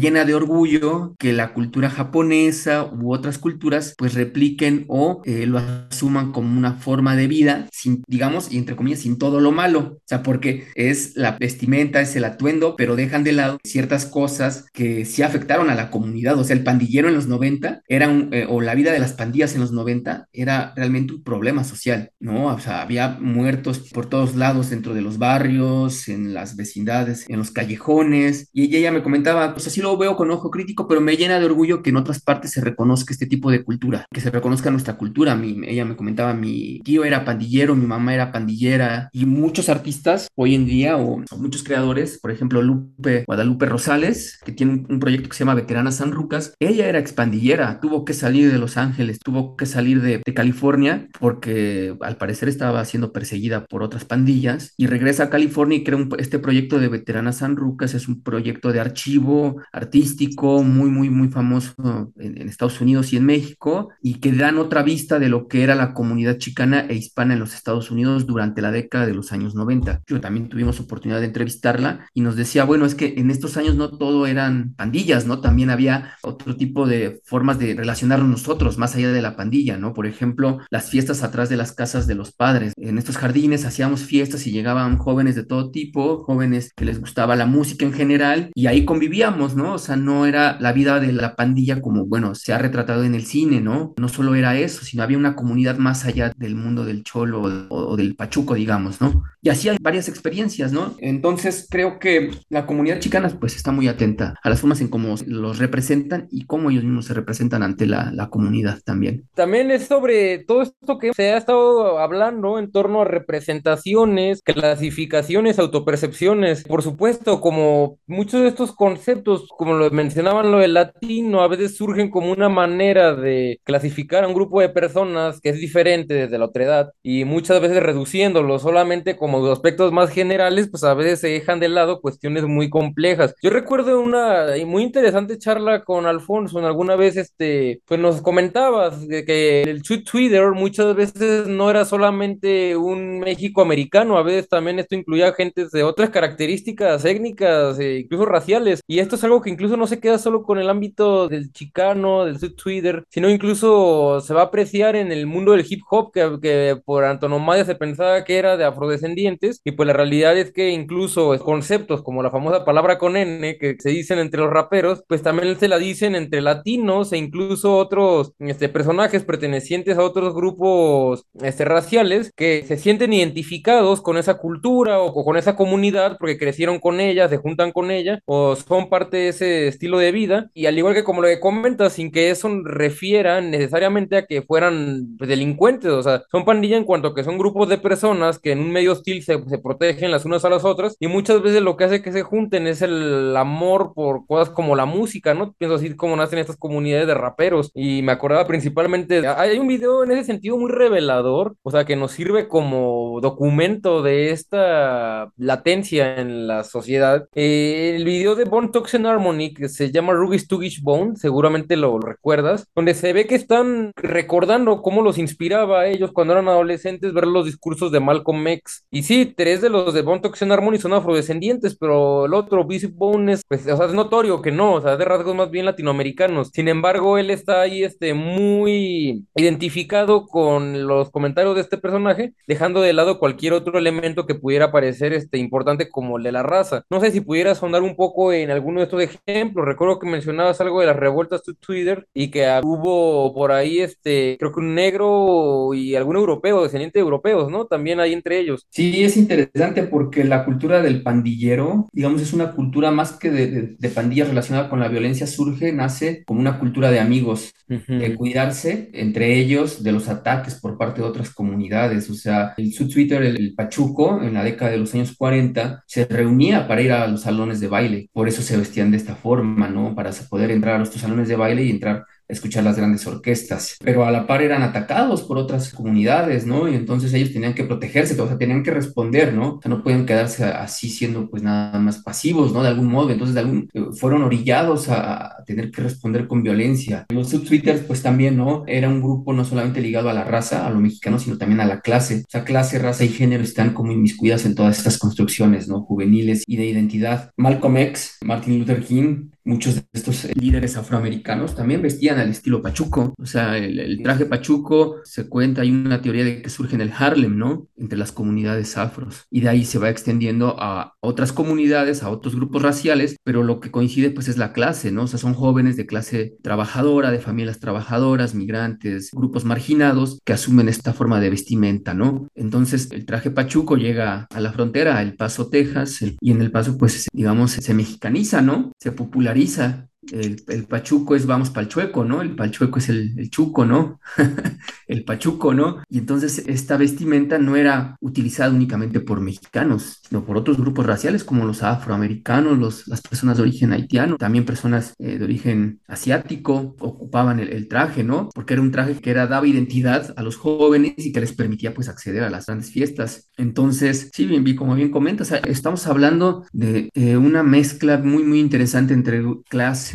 [0.00, 5.58] llena de orgullo que la cultura japonesa u otras culturas pues repliquen o eh, lo
[5.58, 9.96] asuman como una forma de vida, sin, digamos, y entre comillas, sin todo lo malo.
[9.96, 14.66] O sea, porque es la vestimenta, es el atuendo, pero dejan de lado ciertas cosas
[14.72, 16.38] que sí afectaron a la comunidad.
[16.38, 19.12] O sea, el pandillero en los 90 era un, eh, o la vida de las
[19.12, 22.46] pandillas en los 90 era realmente un problema social, ¿no?
[22.46, 27.38] O sea, había muertos por todos lados dentro de los barrios, en las vecindades, en
[27.38, 28.48] los callejones.
[28.52, 31.46] Y ella me comentaba, pues así lo veo con ojo crítico, pero me llena de
[31.46, 34.96] orgullo que en otras partes se reconozca este tipo de cultura, que se reconozca nuestra
[34.96, 35.34] cultura.
[35.34, 39.08] Mi, ella me comentaba, mi tío era pandillero, mi mamá era pandillera.
[39.12, 44.52] Y muchos artistas hoy en día o, muchos creadores, por ejemplo, Lupe Guadalupe Rosales, que
[44.52, 48.52] tiene un, proyecto que se llama Veterana San Rucas, ella era expandillera, tuvo que salir
[48.52, 53.82] de Los Ángeles, tuvo que salir de, California porque al parecer estaba siendo perseguida por
[53.82, 58.06] otras pandillas y regresa a California y crea este proyecto de Veterana San Rucas, es
[58.06, 61.74] un proyecto de archivo artístico muy, muy, muy famoso
[62.18, 65.62] en, en Estados Unidos y en México y que dan otra vista de lo que
[65.62, 69.32] era la comunidad chicana e hispana en los Estados Unidos durante la década de los
[69.32, 70.02] años 90.
[70.06, 73.74] Yo también tuvimos oportunidad de entrevistarla y nos decía, bueno, es que en estos años
[73.74, 75.40] no todo eran pandillas, ¿no?
[75.40, 79.92] También había otro tipo de formas de relacionarnos nosotros más allá de la pandilla, ¿no?
[79.94, 82.72] Por ejemplo, las fiestas atrás de las casas de los padres.
[82.76, 87.36] En estos jardines hacíamos fiestas y llegaban jóvenes de todo tipo, jóvenes que les gustaba
[87.36, 89.74] la música en general y ahí convivíamos, ¿no?
[89.74, 93.14] O sea, no era la vida de la pandilla como, bueno, se ha retratado en
[93.14, 93.94] el cine, ¿no?
[93.98, 97.96] No solo era eso, sino había una comunidad más allá del mundo del cholo o,
[98.00, 99.22] del pachuco, digamos, ¿no?
[99.42, 100.94] Y así hay varias experiencias, ¿no?
[100.98, 105.14] Entonces creo que la comunidad chicana pues está muy atenta a las formas en cómo
[105.26, 109.26] los representan y cómo ellos mismos se representan ante la, la comunidad también.
[109.34, 115.58] También es sobre todo esto que se ha estado hablando en torno a representaciones, clasificaciones,
[115.58, 116.64] autopercepciones.
[116.64, 121.76] Por supuesto, como muchos de estos conceptos, como lo mencionaban lo del latino, a veces
[121.76, 126.38] surgen como una manera de clasificar a un grupo de personas que es diferente desde
[126.38, 131.20] la otra edad y muchas veces reduciéndolo solamente como aspectos más generales, pues a veces
[131.20, 133.34] se dejan de lado cuestiones muy complejas.
[133.42, 139.06] Yo recuerdo una muy interesante charla con Alfonso, en alguna vez este, pues nos comentabas
[139.08, 144.94] que el Twitter muchas veces no era solamente un México americano, a veces también esto
[144.94, 148.80] incluía gente de otras características étnicas e incluso raciales.
[148.86, 152.24] Y esto es algo que incluso no se queda solo con el ámbito del chicano,
[152.24, 156.38] del Twitter, sino incluso se va a apreciar en el mundo del hip hop, que,
[156.42, 160.70] que por antonomasia se pensaba que era de afrodescendientes, y pues la realidad es que
[160.70, 165.22] incluso conceptos como la famosa palabra con N, que se dicen entre los raperos, pues
[165.22, 171.26] también se la dicen entre latinos e incluso otros este, personajes pertenecientes a otros grupos
[171.42, 176.78] este, raciales que se sienten identificados con esa cultura o, con esa comunidad porque crecieron
[176.80, 180.50] con ella, se juntan con ella o son parte de ese estilo de vida.
[180.54, 184.42] Y al igual que como lo que comentas, sin que eso refiera necesariamente a que
[184.42, 188.52] fueran pues, delincuentes, o sea, son pandillas en cuanto que son grupos de personas que
[188.52, 191.62] en un medio hostil se, se protegen las unas a las otras y muchas veces
[191.62, 195.52] lo que hace que se junten es el amor por cosas como la música, ¿no?
[195.52, 200.04] Pienso así como nacen estas comunidades de raperos y me acordaba principalmente, hay un video
[200.04, 206.16] en ese sentido muy revelador, o sea, que nos sirve como documento de esta latencia
[206.16, 207.28] en la sociedad.
[207.34, 211.98] Eh, el video de Bone Toxin Harmony, que se llama Ruby's Tugish Bone, seguramente lo,
[211.98, 217.12] recuerdas, donde se ve que están recordando cómo los inspiraba a ellos cuando eran adolescentes
[217.12, 218.86] ver los discursos de Malcolm X.
[218.90, 222.92] Y sí, tres de los de Bone Toxin Harmony son afrodescendientes, pero el otro, Bishop
[222.94, 225.66] Bone, es, pues, o sea, es notorio que no, o sea, de rasgos más bien
[225.66, 226.50] latinoamericanos.
[226.52, 232.80] Sin embargo, él está ahí este, muy identificado con los comentarios de este personaje, dejando
[232.80, 236.84] de lado cualquier otro elemento que pudiera parecer este, importante como el de la raza.
[236.90, 239.66] No sé si pudieras sonar un poco en alguno de estos ejemplos.
[239.66, 244.36] Recuerdo que mencionabas algo de las revueltas de Twitter y que hubo por ahí, este,
[244.38, 247.02] creo que un negro y algún europeo, descendiente de
[247.48, 247.66] ¿no?
[247.66, 248.66] También hay entre ellos.
[248.70, 253.76] Sí, es interesante porque la cultura del pandillero, digamos, es una cultura más que de,
[253.78, 258.90] de, pandillas relacionada con la violencia, surge, nace como una cultura de amigos, de cuidarse
[258.92, 262.10] entre ellos de los ataques por parte de otras comunidades.
[262.10, 266.04] O sea, el Twitter, el, el Pachuco, en la década de los años 40, se
[266.06, 268.10] reunía para ir a los salones de baile.
[268.12, 269.94] Por eso se vestían de esta forma, ¿no?
[269.94, 274.04] Para poder entrar a los salones de baile y entrar escuchar las grandes orquestas, pero
[274.04, 276.68] a la par eran atacados por otras comunidades, ¿no?
[276.68, 279.54] Y entonces ellos tenían que protegerse, o sea, tenían que responder, ¿no?
[279.54, 282.62] O sea, no pueden quedarse así siendo pues nada más pasivos, ¿no?
[282.62, 287.06] De algún modo, entonces de algún, eh, fueron orillados a, tener que responder con violencia.
[287.08, 288.62] Los subtwitters pues también, ¿no?
[288.66, 291.64] Era un grupo no solamente ligado a la raza, a lo mexicano, sino también a
[291.64, 292.22] la clase.
[292.26, 295.82] O sea, clase, raza y género están como inmiscuidas en todas estas construcciones, ¿no?
[295.82, 297.30] Juveniles y de identidad.
[297.36, 303.14] Malcolm X, Martin Luther King, muchos de estos líderes afroamericanos también vestían al estilo pachuco.
[303.18, 306.92] O sea, el, traje pachuco se cuenta, hay una teoría de que surge en el
[306.96, 307.68] Harlem, ¿no?
[307.76, 309.24] Entre las comunidades afros.
[309.30, 313.60] Y de ahí se va extendiendo a otras comunidades, a otros grupos raciales, pero lo
[313.60, 315.04] que coincide pues es la clase, ¿no?
[315.04, 320.68] O sea, son jóvenes de clase trabajadora, de familias trabajadoras, migrantes, grupos marginados que asumen
[320.68, 322.28] esta forma de vestimenta, ¿no?
[322.34, 326.50] Entonces, el traje pachuco llega a la frontera, a El Paso, Texas, y en El
[326.50, 328.72] Paso pues digamos se mexicaniza, ¿no?
[328.78, 332.22] Se populariza Marisa el, pachuco es vamos el chueco, ¿no?
[332.22, 334.00] El palchueco es el, el chuco, ¿no?
[334.88, 335.82] el pachuco, ¿no?
[335.88, 341.24] Y entonces esta vestimenta no era utilizada únicamente por mexicanos, sino por otros grupos raciales
[341.24, 346.74] como los afroamericanos, los, las personas de origen haitiano, también personas eh, de origen asiático
[346.80, 348.30] ocupaban el, traje, ¿no?
[348.34, 351.74] Porque era un traje que era, daba identidad a los jóvenes y que les permitía
[351.74, 353.30] pues acceder a las grandes fiestas.
[353.36, 358.94] Entonces, sí, bien, como bien comentas, estamos hablando de eh, una mezcla muy, muy interesante
[358.94, 359.89] entre clase,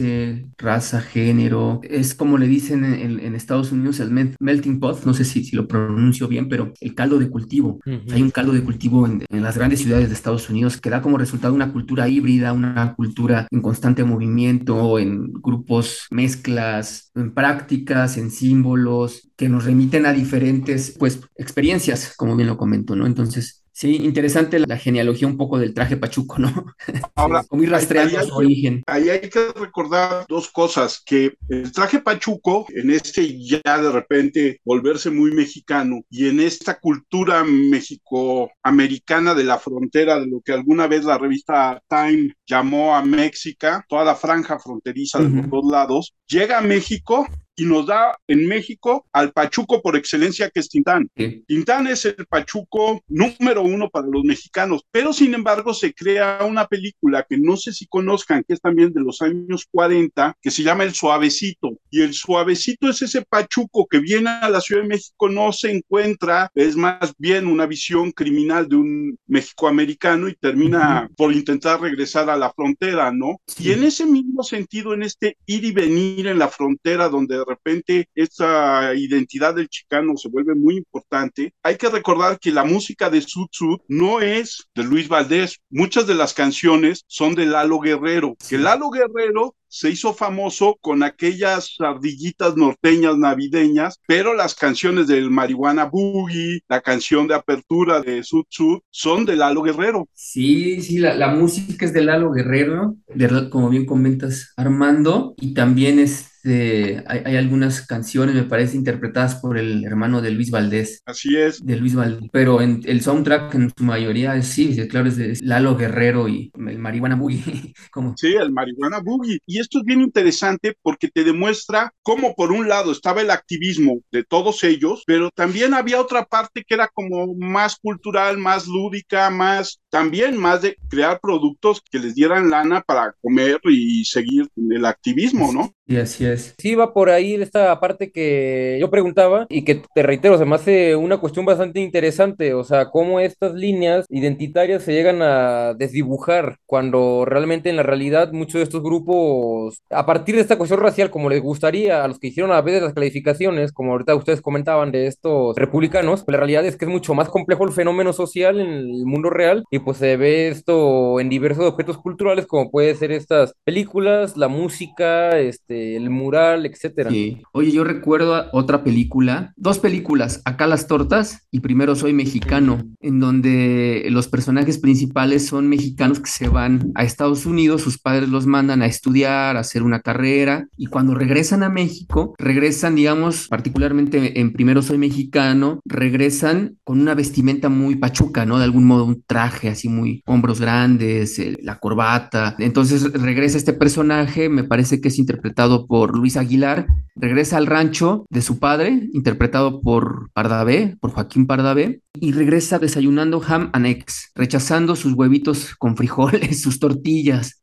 [0.57, 1.81] raza, género.
[1.83, 5.67] Es como le dicen en, Estados Unidos el melting pot, no sé si, si, lo
[5.67, 7.79] pronuncio bien, pero el caldo de cultivo.
[8.11, 11.01] Hay un caldo de cultivo en, en, las grandes ciudades de Estados Unidos que da
[11.01, 18.17] como resultado una cultura híbrida, una cultura en constante movimiento, en grupos, mezclas, en prácticas,
[18.17, 23.05] en símbolos, que nos remiten a diferentes, pues, experiencias, como bien lo comento, ¿no?
[23.05, 26.47] Entonces, Sí, interesante la genealogía un poco del traje pachuco, ¿no?
[27.15, 28.83] Ahora, muy rastreando su origen.
[28.87, 34.61] Ahí hay que recordar dos cosas, que el traje pachuco, en este ya de repente
[34.63, 40.87] volverse muy mexicano y en esta cultura mexicoamericana de la frontera, de lo que alguna
[40.87, 46.15] vez la revista Time llamó a México, toda la franja fronteriza de los dos lados,
[46.27, 51.09] llega a México y nos da en México al Pachuco por excelencia que es Tintán.
[51.47, 56.67] Tintán es el Pachuco número uno para los mexicanos, pero sin embargo se crea una
[56.67, 60.63] película que no sé si conozcan, que es también de los años 40, que se
[60.63, 61.77] llama El Suavecito.
[61.89, 65.71] Y el Suavecito es ese Pachuco que viene a la Ciudad de México, no se
[65.71, 72.29] encuentra, es más bien una visión criminal de un mexicoamericano y termina por intentar regresar
[72.29, 73.39] a la frontera, ¿no?
[73.57, 77.44] Y en ese mismo sentido, en este ir y venir en la frontera donde de
[77.47, 83.09] repente esta identidad del chicano se vuelve muy importante, hay que recordar que la música
[83.09, 85.59] de Sud Sud no es de Luis Valdés.
[85.69, 91.03] Muchas de las canciones son de Lalo Guerrero, que Lalo Guerrero se hizo famoso con
[91.03, 98.23] aquellas ardillitas norteñas navideñas, pero las canciones del Marihuana Boogie, la canción de apertura de
[98.23, 100.07] Sud Sud, son de Lalo Guerrero.
[100.13, 105.99] Sí, sí, la, música es de Lalo Guerrero, de, como bien comentas, Armando, y también
[105.99, 111.01] es este, hay, algunas canciones, me parece, interpretadas por el hermano de Luis Valdés.
[111.05, 111.65] Así es.
[111.65, 112.29] De Luis Valdés.
[112.31, 116.51] Pero en el soundtrack en su mayoría es, sí, claro, es de Lalo Guerrero y
[116.67, 117.73] el Marihuana Boogie.
[117.91, 118.15] como...
[118.15, 119.39] Sí, el Marihuana Boogie.
[119.47, 124.01] Y esto es bien interesante porque te demuestra cómo por un lado estaba el activismo
[124.11, 129.31] de todos ellos, pero también había otra parte que era como más cultural, más lúdica,
[129.31, 134.85] más también más de crear productos que les dieran lana para comer y seguir el
[134.85, 135.73] activismo, ¿no?
[135.87, 136.34] Y así es.
[136.57, 140.55] Sí, va por ahí esta parte que yo preguntaba y que te reitero, se me
[140.55, 146.57] hace una cuestión bastante interesante, o sea, cómo estas líneas identitarias se llegan a desdibujar
[146.65, 151.09] cuando realmente en la realidad muchos de estos grupos, a partir de esta cuestión racial,
[151.09, 154.91] como les gustaría a los que hicieron a veces las clasificaciones, como ahorita ustedes comentaban
[154.91, 158.67] de estos republicanos, la realidad es que es mucho más complejo el fenómeno social en
[158.67, 163.11] el mundo real y pues se ve esto en diversos objetos culturales como puede ser
[163.11, 167.09] estas películas, la música, este el mural, etcétera.
[167.51, 173.19] Oye, yo recuerdo otra película, dos películas, Acá las tortas y Primero soy mexicano, en
[173.19, 178.45] donde los personajes principales son mexicanos que se van a Estados Unidos, sus padres los
[178.45, 184.39] mandan a estudiar, a hacer una carrera y cuando regresan a México, regresan, digamos, particularmente
[184.39, 188.57] en Primero soy mexicano, regresan con una vestimenta muy pachuca, ¿no?
[188.57, 192.55] De algún modo un traje así muy hombros grandes, la corbata.
[192.59, 198.25] Entonces regresa este personaje, me parece que es interpretado por Luis Aguilar, regresa al rancho
[198.29, 204.95] de su padre, interpretado por Pardavé, por Joaquín Pardavé, y regresa desayunando ham eggs, rechazando
[204.95, 207.61] sus huevitos con frijoles, sus tortillas.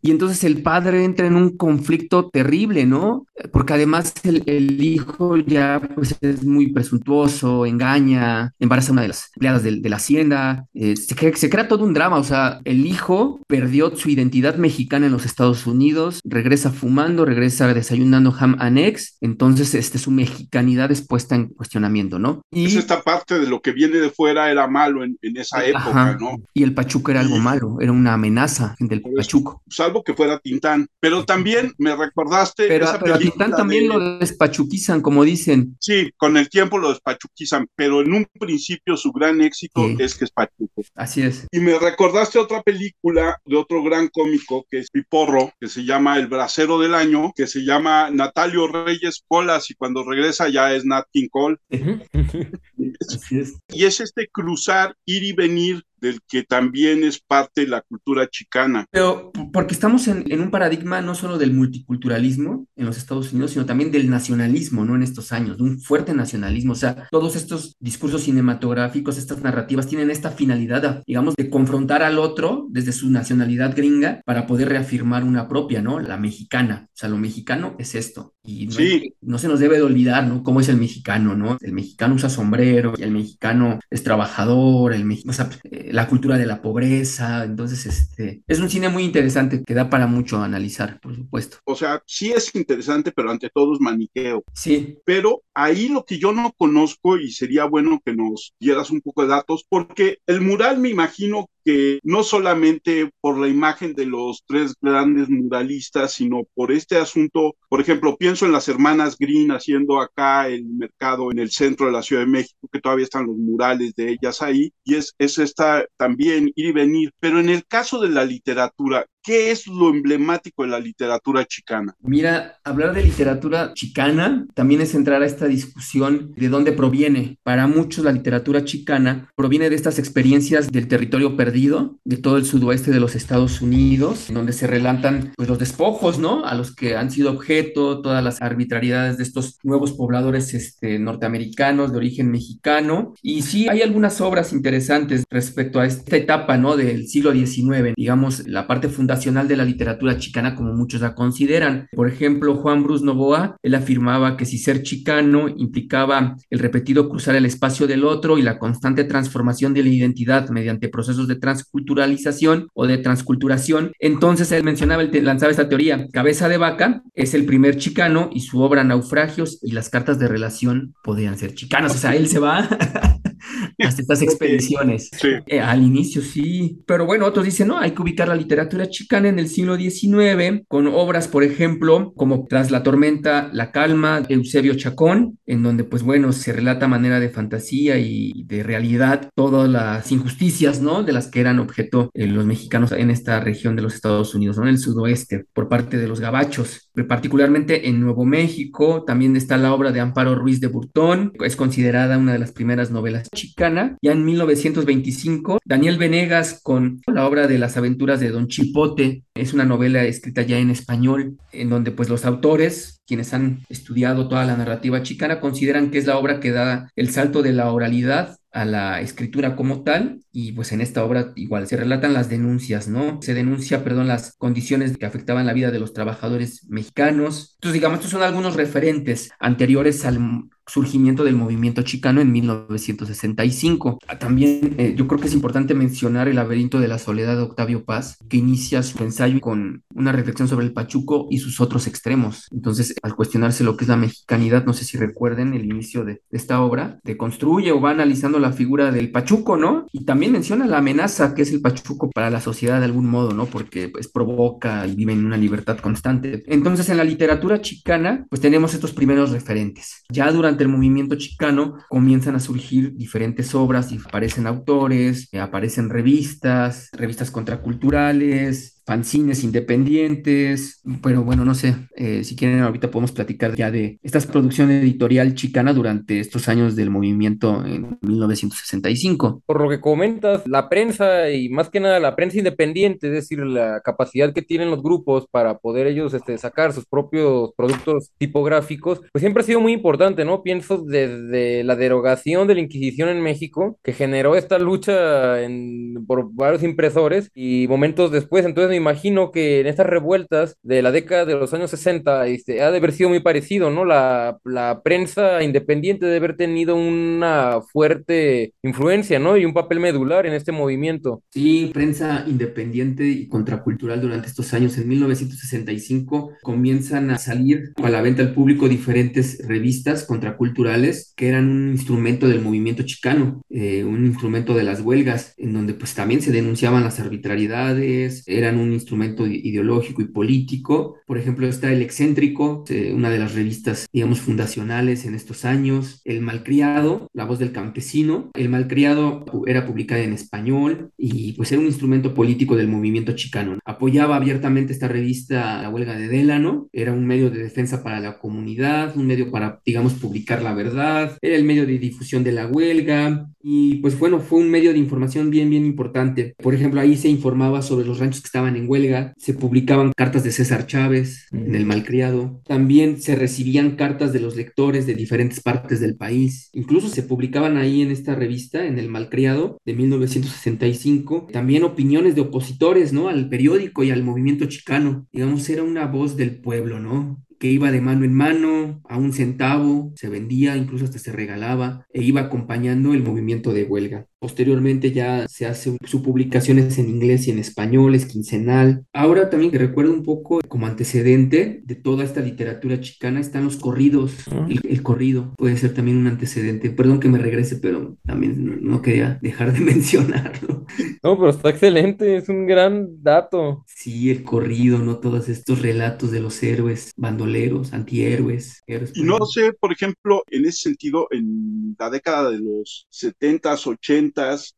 [0.00, 3.24] Y entonces el padre entra en un conflicto terrible, ¿no?
[3.50, 9.30] Porque además el, hijo ya pues es muy presuntuoso, engaña, embaraza a una de las
[9.34, 12.86] empleadas de, la hacienda, eh, se, crea, se, crea, todo un drama, o sea, el
[12.86, 18.78] hijo perdió su identidad mexicana en los Estados Unidos, regresa fumando, regresa desayunando ham and
[18.78, 22.42] eggs, entonces este, su mexicanidad es puesta en cuestionamiento, ¿no?
[22.50, 26.16] Y pues esta parte de lo que viene de fuera era malo en, esa época,
[26.20, 26.36] ¿no?
[26.54, 29.62] Y el Pachuco era algo malo, era una amenaza del Pachuco
[30.04, 30.88] que fuera Tintán.
[31.00, 32.68] Pero también me recordaste.
[32.68, 35.76] Pero, pero a Tintán también lo despachuquizan, como dicen.
[35.80, 40.24] Sí, con el tiempo lo despachuquizan, pero en un principio su gran éxito es que
[40.24, 40.82] es Pachuco.
[40.94, 41.46] Así es.
[41.50, 46.18] Y me recordaste otra película de otro gran cómico que es Piporro, que se llama
[46.18, 50.84] El Bracero del Año, que se llama Natalio Reyes Colas y cuando regresa ya es
[50.84, 51.56] Nat King Cole.
[53.00, 53.58] Así es.
[53.68, 58.86] Y es este cruzar, ir y venir del que también es parte la cultura chicana.
[58.90, 63.52] Pero porque estamos en, en, un paradigma no solo del multiculturalismo en los Estados Unidos,
[63.52, 64.96] sino también del nacionalismo, ¿no?
[64.96, 66.72] En estos años, de un fuerte nacionalismo.
[66.72, 72.18] O sea, todos estos discursos cinematográficos, estas narrativas tienen esta finalidad, digamos, de confrontar al
[72.18, 76.00] otro desde su nacionalidad gringa para poder reafirmar una propia, ¿no?
[76.00, 76.88] La mexicana.
[76.88, 78.34] O sea, lo mexicano es esto.
[78.44, 79.14] Y no, sí.
[79.20, 80.42] no se nos debe de olvidar, ¿no?
[80.42, 81.58] Cómo es el mexicano, ¿no?
[81.60, 86.36] El mexicano usa sombrero, el mexicano es trabajador, el mexicano, o sea, eh, la cultura
[86.36, 87.44] de la pobreza.
[87.44, 91.58] Entonces, este, es un cine muy interesante que da para mucho analizar, por supuesto.
[91.64, 94.42] O sea, sí es interesante, pero ante todo es maniqueo.
[94.52, 94.98] Sí.
[95.04, 99.22] Pero ahí lo que yo no conozco y sería bueno que nos dieras un poco
[99.22, 104.42] de datos, porque el mural me imagino que no solamente por la imagen de los
[104.46, 110.00] tres grandes muralistas, sino por este asunto, por ejemplo, pienso en las hermanas Green haciendo
[110.00, 113.36] acá el mercado en el centro de la Ciudad de México, que todavía están los
[113.36, 117.10] murales de ellas ahí, y es, es esta también ir y venir.
[117.20, 121.94] Pero en el caso de la literatura, ¿Qué es lo emblemático de la literatura chicana?
[122.00, 127.38] Mira, hablar de literatura chicana también es entrar a esta discusión de dónde proviene.
[127.44, 132.44] Para muchos la literatura chicana proviene de estas experiencias del territorio perdido, de todo el
[132.44, 136.44] sudoeste de los Estados Unidos, donde se relatan pues, los despojos, ¿no?
[136.44, 141.92] A los que han sido objeto, todas las arbitrariedades de estos nuevos pobladores este, norteamericanos
[141.92, 143.14] de origen mexicano.
[143.22, 146.76] Y sí, hay algunas obras interesantes respecto a esta etapa, ¿no?
[146.76, 151.86] Del siglo XIX, digamos, la parte fundamental de la literatura chicana como muchos la consideran.
[151.92, 157.36] Por ejemplo, Juan Bruce Novoa, él afirmaba que si ser chicano implicaba el repetido cruzar
[157.36, 162.68] el espacio del otro y la constante transformación de la identidad mediante procesos de transculturalización
[162.74, 167.44] o de transculturación, entonces él mencionaba, él lanzaba esta teoría, Cabeza de Vaca es el
[167.44, 171.98] primer chicano y su obra Naufragios y las cartas de relación podían ser chicanos, o
[171.98, 172.60] sea, él se va
[173.78, 175.10] hasta estas expediciones.
[175.46, 179.01] Eh, al inicio sí, pero bueno, otros dicen, no, hay que ubicar la literatura chicana
[179.10, 184.34] en el siglo XIX con obras, por ejemplo, como Tras la tormenta, La calma, de
[184.34, 189.68] Eusebio Chacón, en donde pues bueno, se relata manera de fantasía y de realidad todas
[189.68, 191.02] las injusticias, ¿no?
[191.02, 194.56] De las que eran objeto eh, los mexicanos en esta región de los Estados Unidos,
[194.56, 194.64] ¿no?
[194.64, 199.72] En el sudoeste, por parte de los gabachos, particularmente en Nuevo México, también está la
[199.72, 203.96] obra de Amparo Ruiz de Burtón, es considerada una de las primeras novelas chicana.
[204.02, 209.52] Ya en 1925, Daniel Venegas con la obra de las aventuras de Don Chipote, es
[209.54, 214.44] una novela escrita ya en español, en donde pues los autores, quienes han estudiado toda
[214.44, 218.36] la narrativa chicana, consideran que es la obra que da el salto de la oralidad
[218.52, 222.88] a la escritura como tal y pues en esta obra igual se relatan las denuncias,
[222.88, 223.20] ¿no?
[223.22, 227.52] Se denuncia, perdón, las condiciones que afectaban la vida de los trabajadores mexicanos.
[227.56, 230.18] Entonces, digamos, estos son algunos referentes anteriores al
[230.66, 233.98] surgimiento del movimiento chicano en 1965.
[234.06, 237.42] Ah, también eh, yo creo que es importante mencionar el laberinto de la soledad de
[237.42, 241.86] Octavio Paz, que inicia su ensayo con una reflexión sobre el pachuco y sus otros
[241.86, 242.46] extremos.
[242.52, 246.22] Entonces, al cuestionarse lo que es la mexicanidad, no sé si recuerden el inicio de,
[246.30, 249.86] esta obra, deconstruye o va analizando la figura del pachuco, ¿no?
[249.92, 253.32] Y también menciona la amenaza que es el pachuco para la sociedad de algún modo,
[253.32, 253.46] ¿no?
[253.46, 256.42] Porque pues provoca y vive en una libertad constante.
[256.46, 260.04] Entonces, en la literatura chicana, pues tenemos estos primeros referentes.
[260.08, 265.88] Ya durante el movimiento chicano comienzan a surgir diferentes obras y aparecen autores, eh, aparecen
[265.88, 273.54] revistas, revistas contraculturales, fanzines independientes, pero bueno, no sé, eh, si quieren ahorita podemos platicar
[273.54, 279.42] ya de esta producción editorial chicana durante estos años del movimiento en 1965.
[279.46, 283.38] Por lo que comentas, la prensa y más que nada la prensa independiente, es decir,
[283.40, 289.00] la capacidad que tienen los grupos para poder ellos este, sacar sus propios productos tipográficos,
[289.12, 290.42] pues siempre ha sido muy importante, ¿no?
[290.42, 296.32] Pienso desde la derogación de la Inquisición en México, que generó esta lucha en, por
[296.32, 301.26] varios impresores y momentos después, entonces me imagino que en estas revueltas de la década
[301.26, 303.84] de los años 60 este, ha de haber sido muy parecido, ¿no?
[303.84, 309.36] La, la prensa independiente debe haber tenido una fuerte influencia, ¿no?
[309.36, 311.22] Y un papel medular en este movimiento.
[311.30, 314.78] Sí, prensa independiente y contracultural durante estos años.
[314.78, 321.46] En 1965 comienzan a salir a la venta al público diferentes revistas contraculturales que eran
[321.46, 326.22] un instrumento del movimiento chicano, eh, un instrumento de las huelgas, en donde pues también
[326.22, 330.96] se denunciaban las arbitrariedades, eran un instrumento ideológico y político.
[331.06, 336.00] Por ejemplo, está El Excéntrico, eh, una de las revistas, digamos, fundacionales en estos años.
[336.04, 338.30] El Malcriado, La Voz del Campesino.
[338.34, 343.58] El Malcriado era publicada en español y pues era un instrumento político del movimiento chicano.
[343.64, 346.68] Apoyaba abiertamente esta revista La Huelga de Délano.
[346.72, 351.18] Era un medio de defensa para la comunidad, un medio para, digamos, publicar la verdad.
[351.20, 353.28] Era el medio de difusión de la huelga.
[353.42, 356.34] Y pues bueno, fue un medio de información bien, bien importante.
[356.42, 360.24] Por ejemplo, ahí se informaba sobre los ranchos que estaban en huelga, se publicaban cartas
[360.24, 365.40] de César Chávez en el Malcriado, también se recibían cartas de los lectores de diferentes
[365.40, 371.28] partes del país, incluso se publicaban ahí en esta revista, en el Malcriado de 1965,
[371.32, 373.08] también opiniones de opositores, ¿no?
[373.08, 377.22] Al periódico y al movimiento chicano, digamos, era una voz del pueblo, ¿no?
[377.42, 381.84] que iba de mano en mano, a un centavo, se vendía, incluso hasta se regalaba,
[381.92, 384.06] e iba acompañando el movimiento de huelga.
[384.22, 388.86] Posteriormente ya se hace su publicaciones en inglés y en español, es quincenal.
[388.92, 393.56] Ahora también que recuerdo un poco como antecedente de toda esta literatura chicana están los
[393.56, 394.14] corridos.
[394.48, 396.70] El, corrido puede ser también un antecedente.
[396.70, 400.66] Perdón que me regrese, pero también no, quería dejar de mencionarlo.
[401.02, 403.64] No, pero está excelente, es un gran dato.
[403.66, 404.98] Sí, el corrido, ¿no?
[404.98, 408.62] Todos estos relatos de los héroes, bandoleros, antihéroes.
[408.94, 414.11] y no sé, por ejemplo, en ese sentido, en la década de los 70s, 80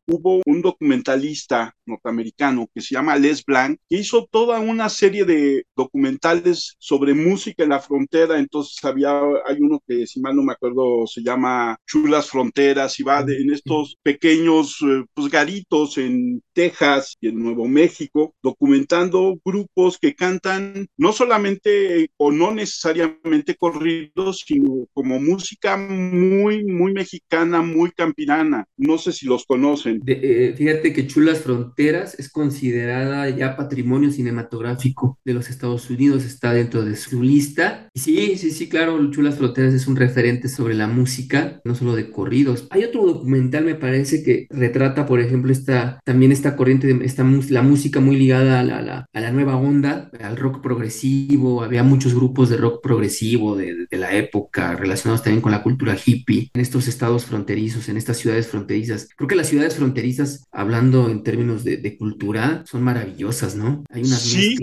[0.06, 5.64] hubo un documentalista norteamericano que se llama Les Blanc, que hizo toda una serie de
[5.76, 8.38] documentales sobre música en la frontera.
[8.38, 13.02] Entonces había, hay uno que, si mal no me acuerdo, se llama Chulas Fronteras y
[13.02, 19.98] va en estos pequeños eh, pues, garitos en Texas y en Nuevo México, documentando grupos
[19.98, 27.90] que cantan no solamente o no necesariamente corridos, sino como música muy, muy mexicana, muy
[27.92, 28.66] campirana.
[28.76, 30.02] No sé si los conocen.
[30.06, 36.52] Eh, fíjate que Chulas Fronteras es considerada ya patrimonio cinematográfico de los Estados Unidos, está
[36.52, 37.88] dentro de su lista.
[37.94, 41.94] Y sí, sí, sí, claro, Chulas Fronteras es un referente sobre la música, no solo
[41.94, 42.66] de corridos.
[42.70, 47.24] Hay otro documental, me parece, que retrata, por ejemplo, esta, también esta corriente de esta,
[47.50, 51.62] la música muy ligada a la, a la, nueva onda, al rock progresivo.
[51.62, 55.96] Había muchos grupos de rock progresivo de, de la época relacionados también con la cultura
[56.04, 59.08] hippie en estos estados fronterizos, en estas ciudades fronterizas.
[59.16, 63.84] Creo que las ciudades fronterizas, hablando en términos de, cultura, son maravillosas, ¿no?
[63.90, 64.56] Hay unas sí,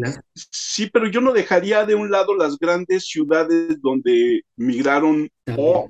[0.52, 5.88] Sí, pero yo no dejaría de un lado las grandes ciudades donde migraron o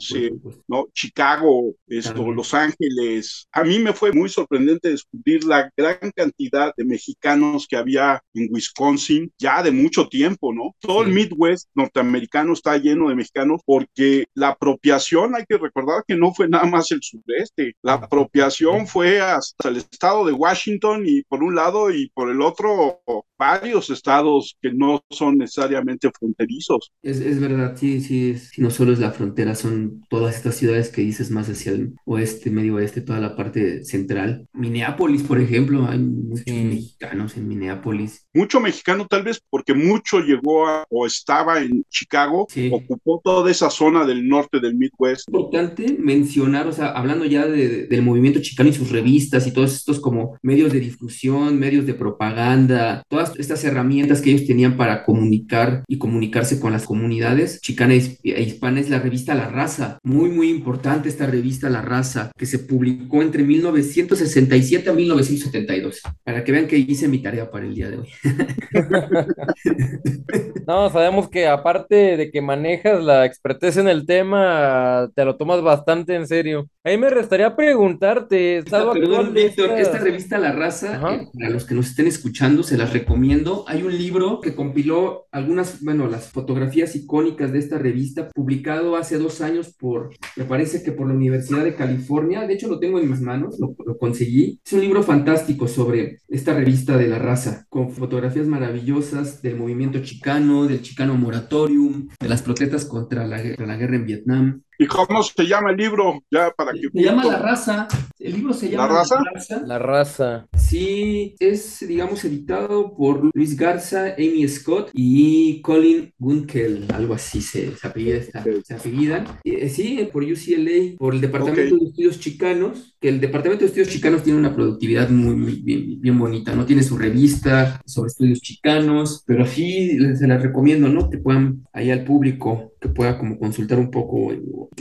[0.67, 0.87] ¿no?
[0.93, 3.47] Chicago, esto, Los Ángeles.
[3.51, 8.49] A mí me fue muy sorprendente descubrir la gran cantidad de mexicanos que había en
[8.51, 10.75] Wisconsin ya de mucho tiempo, ¿no?
[10.79, 16.15] Todo el Midwest norteamericano está lleno de mexicanos porque la apropiación, hay que recordar que
[16.15, 21.23] no fue nada más el sureste, la apropiación fue hasta el estado de Washington y
[21.23, 23.01] por un lado y por el otro
[23.41, 26.91] varios estados que no son necesariamente fronterizos.
[27.01, 31.01] Es, es verdad, sí, sí, no solo es la frontera, son todas estas ciudades que
[31.01, 34.47] dices más hacia el oeste, medio oeste, toda la parte central.
[34.53, 38.27] Minneapolis, por ejemplo, hay muchos mexicanos en Minneapolis.
[38.31, 43.71] Mucho mexicano tal vez porque mucho llegó a, o estaba en Chicago, ocupó toda esa
[43.71, 45.21] zona del norte del Midwest.
[45.21, 49.51] Es importante mencionar, o sea, hablando ya de, del movimiento chicano y sus revistas y
[49.51, 54.77] todos estos como medios de difusión, medios de propaganda, todas estas herramientas que ellos tenían
[54.77, 60.29] para comunicar y comunicarse con las comunidades chicanas e hispanas, la revista La Raza, muy,
[60.29, 66.51] muy importante esta revista La Raza, que se publicó entre 1967 a 1972, para que
[66.51, 68.09] vean que hice mi tarea para el día de hoy.
[70.67, 75.61] no, sabemos que aparte de que manejas la expertez en el tema, te lo tomas
[75.61, 76.69] bastante en serio.
[76.83, 81.75] Ahí me restaría preguntarte, esta, perdón, Víctor, esta revista La Raza, eh, para los que
[81.75, 83.20] nos estén escuchando, se las recomiendo.
[83.67, 89.19] Hay un libro que compiló algunas, bueno, las fotografías icónicas de esta revista, publicado hace
[89.19, 92.47] dos años por, me parece que por la Universidad de California.
[92.47, 94.59] De hecho, lo tengo en mis manos, lo, lo conseguí.
[94.65, 99.99] Es un libro fantástico sobre esta revista de La Raza, con fotografías maravillosas del movimiento
[99.99, 104.61] chicano, del chicano moratorium, de las protestas contra la, la guerra en Vietnam.
[104.81, 106.23] ¿Y cómo se llama el libro?
[106.31, 107.87] Ya para que se llama La Raza.
[108.17, 109.15] El libro se llama ¿La Raza?
[109.23, 109.61] La Raza.
[109.63, 110.47] La Raza.
[110.57, 117.77] Sí, es, digamos, editado por Luis Garza, Amy Scott y Colin Gunkel, algo así se,
[117.77, 118.23] se apellida,
[118.63, 119.27] se apellidan.
[119.43, 123.89] Eh, sí, por UCLA, por el Departamento de Estudios Chicanos, que el Departamento de Estudios
[123.89, 126.67] Chicanos tiene una productividad muy, muy bien, bien, bonita, ¿no?
[126.67, 131.09] Tiene su revista sobre estudios chicanos, pero sí se las recomiendo, ¿no?
[131.09, 134.33] Que puedan, ahí al público, que pueda como consultar un poco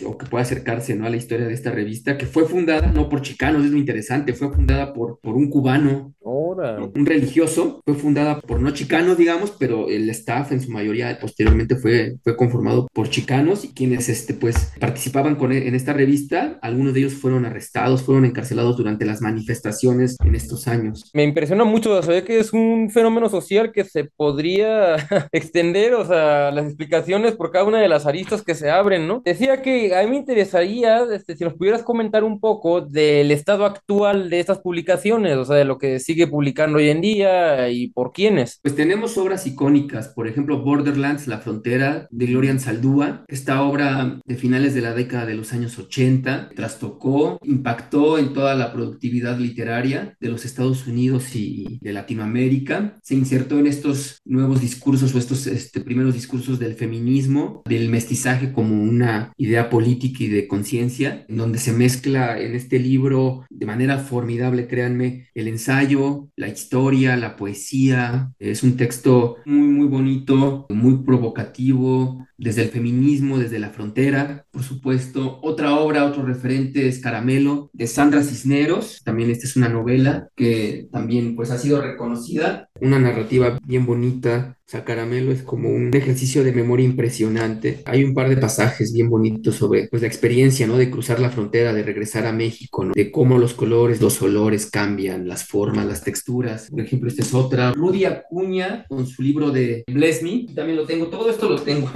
[0.04, 1.06] o que pueda acercarse ¿no?
[1.06, 4.32] a la historia de esta revista, que fue fundada no por chicanos, es muy interesante,
[4.32, 9.88] fue fundada por, por un cubano, un religioso, fue fundada por no chicanos, digamos, pero
[9.88, 14.72] el staff en su mayoría posteriormente fue, fue conformado por chicanos y quienes este, pues,
[14.80, 19.20] participaban con, e, en esta revista, algunos de ellos fueron arrestados, fueron encarcelados durante las
[19.20, 21.08] manifestaciones en estos años.
[21.14, 24.96] Me impresiona mucho saber que es un fenómeno social que se podría
[25.30, 29.22] extender, o sea, las explicaciones por cada una de las aristas que se abren, ¿no?
[29.24, 33.64] Decía que a mí me interesaría este, si nos pudieras comentar un poco del estado
[33.64, 37.92] actual de estas publicaciones, o sea, de lo que sigue publicando hoy en día y
[37.92, 38.58] por quiénes.
[38.60, 43.24] Pues tenemos obras icónicas, por ejemplo, Borderlands, La Frontera, de Glorian Saldúa.
[43.28, 48.54] Esta obra de finales de la década de los años 80 trastocó, impactó en toda
[48.54, 52.98] la productividad literaria de los Estados Unidos y de Latinoamérica.
[53.02, 58.52] Se insertó en estos nuevos discursos o estos este, primeros discursos del feminismo, del mestizaje
[58.52, 63.66] como una idea política y de conciencia, en donde se mezcla en este libro de
[63.66, 68.32] manera formidable, créanme, el ensayo, la historia, la poesía.
[68.38, 74.62] Es un texto muy, muy bonito, muy provocativo, desde el feminismo, desde la frontera, por
[74.62, 75.40] supuesto.
[75.42, 79.02] Otra obra, otro referente es Caramelo, de Sandra Cisneros.
[79.04, 82.69] También esta es una novela que también pues ha sido reconocida.
[82.80, 87.82] Una narrativa bien bonita, Caramelo es como un ejercicio de memoria impresionante.
[87.86, 90.76] Hay un par de pasajes bien bonitos sobre pues, la experiencia, ¿no?
[90.76, 92.92] De cruzar la frontera, de regresar a México, ¿no?
[92.94, 96.68] De cómo los colores, los olores cambian, las formas, las texturas.
[96.70, 97.72] Por ejemplo, esta es otra.
[97.72, 100.46] Rudy Acuña con su libro de Bless Me.
[100.54, 101.06] También lo tengo.
[101.06, 101.90] Todo esto lo tengo.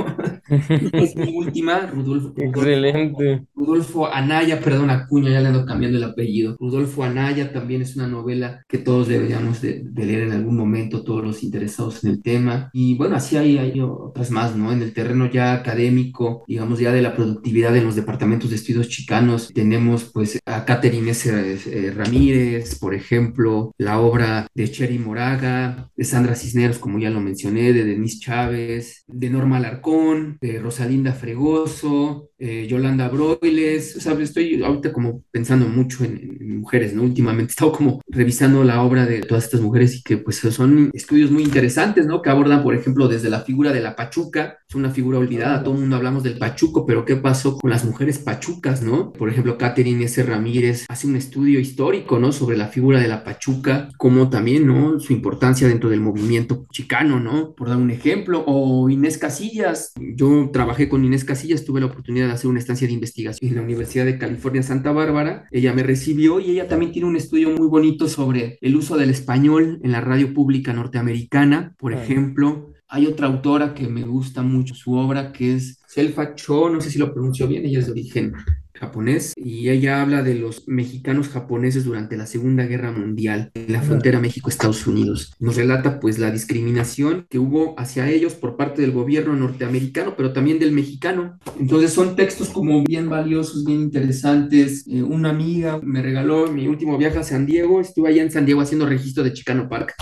[0.48, 1.86] es mi última.
[1.86, 2.34] Rudolfo.
[2.36, 3.44] Excelente.
[3.54, 6.56] Rudolfo Anaya, perdón, Acuña, ya le ando cambiando el apellido.
[6.58, 11.24] Rudolfo Anaya también es una novela que todos deberíamos de leer en algún momento, todos
[11.24, 12.70] los interesados en el tema.
[12.72, 14.72] Y bueno, así hay, hay otras más, ¿no?
[14.72, 18.88] En el terreno ya académico, digamos ya de la productividad en los departamentos de estudios
[18.88, 21.30] chicanos, tenemos pues a Catherine S.
[21.30, 27.20] Eh, Ramírez, por ejemplo, la obra de Cherry Moraga, de Sandra Cisneros, como ya lo
[27.20, 34.12] mencioné, de Denise Chávez, de Norma Alarcón, de Rosalinda Fregoso, eh, Yolanda Broiles, o sea,
[34.20, 37.02] estoy ahorita como pensando mucho en, mujeres, ¿no?
[37.02, 40.63] Últimamente he estado como revisando la obra de todas estas mujeres y que pues son
[40.92, 42.22] estudios muy interesantes, ¿no?
[42.22, 45.74] Que abordan, por ejemplo, desde la figura de la Pachuca, es una figura olvidada, todo
[45.74, 49.12] el mundo hablamos del Pachuco, pero ¿qué pasó con las mujeres pachucas, ¿no?
[49.12, 50.22] Por ejemplo, Catherine S.
[50.22, 52.32] Ramírez hace un estudio histórico, ¿no?
[52.32, 54.98] Sobre la figura de la Pachuca, como también, ¿no?
[55.00, 57.54] Su importancia dentro del movimiento chicano, ¿no?
[57.54, 62.26] Por dar un ejemplo, o Inés Casillas, yo trabajé con Inés Casillas, tuve la oportunidad
[62.26, 65.46] de hacer una estancia de investigación en la Universidad de California Santa Bárbara.
[65.50, 69.10] Ella me recibió y ella también tiene un estudio muy bonito sobre el uso del
[69.10, 72.72] español en la radio pública norteamericana, por ejemplo.
[72.88, 76.90] Hay otra autora que me gusta mucho su obra, que es Selfa Cho, no sé
[76.90, 78.34] si lo pronuncio bien, ella es de origen
[78.74, 83.80] japonés y ella habla de los mexicanos japoneses durante la Segunda Guerra Mundial en la
[83.80, 85.34] frontera México-Estados Unidos.
[85.38, 90.32] Nos relata pues la discriminación que hubo hacia ellos por parte del gobierno norteamericano, pero
[90.32, 91.38] también del mexicano.
[91.58, 94.86] Entonces son textos como bien valiosos, bien interesantes.
[94.88, 98.44] Eh, una amiga me regaló mi último viaje a San Diego, estuve allá en San
[98.44, 99.94] Diego haciendo registro de Chicano Park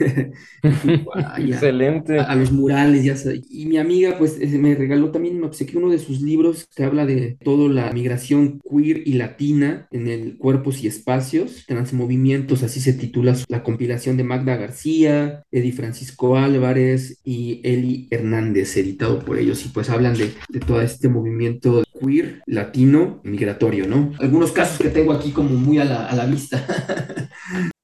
[1.38, 2.18] Excelente.
[2.18, 3.42] A, los murales, ya sabes.
[3.50, 7.06] Y mi amiga, pues, me regaló también, me obsequió uno de sus libros que habla
[7.06, 12.92] de toda la migración queer y latina en el Cuerpos y Espacios, Transmovimientos, así se
[12.92, 19.64] titula la compilación de Magda García, Eddie Francisco Álvarez y Eli Hernández, editado por ellos.
[19.64, 24.12] Y pues hablan de, de todo este movimiento queer, latino, migratorio, ¿no?
[24.18, 26.64] Algunos casos que tengo aquí como muy a la, a la vista.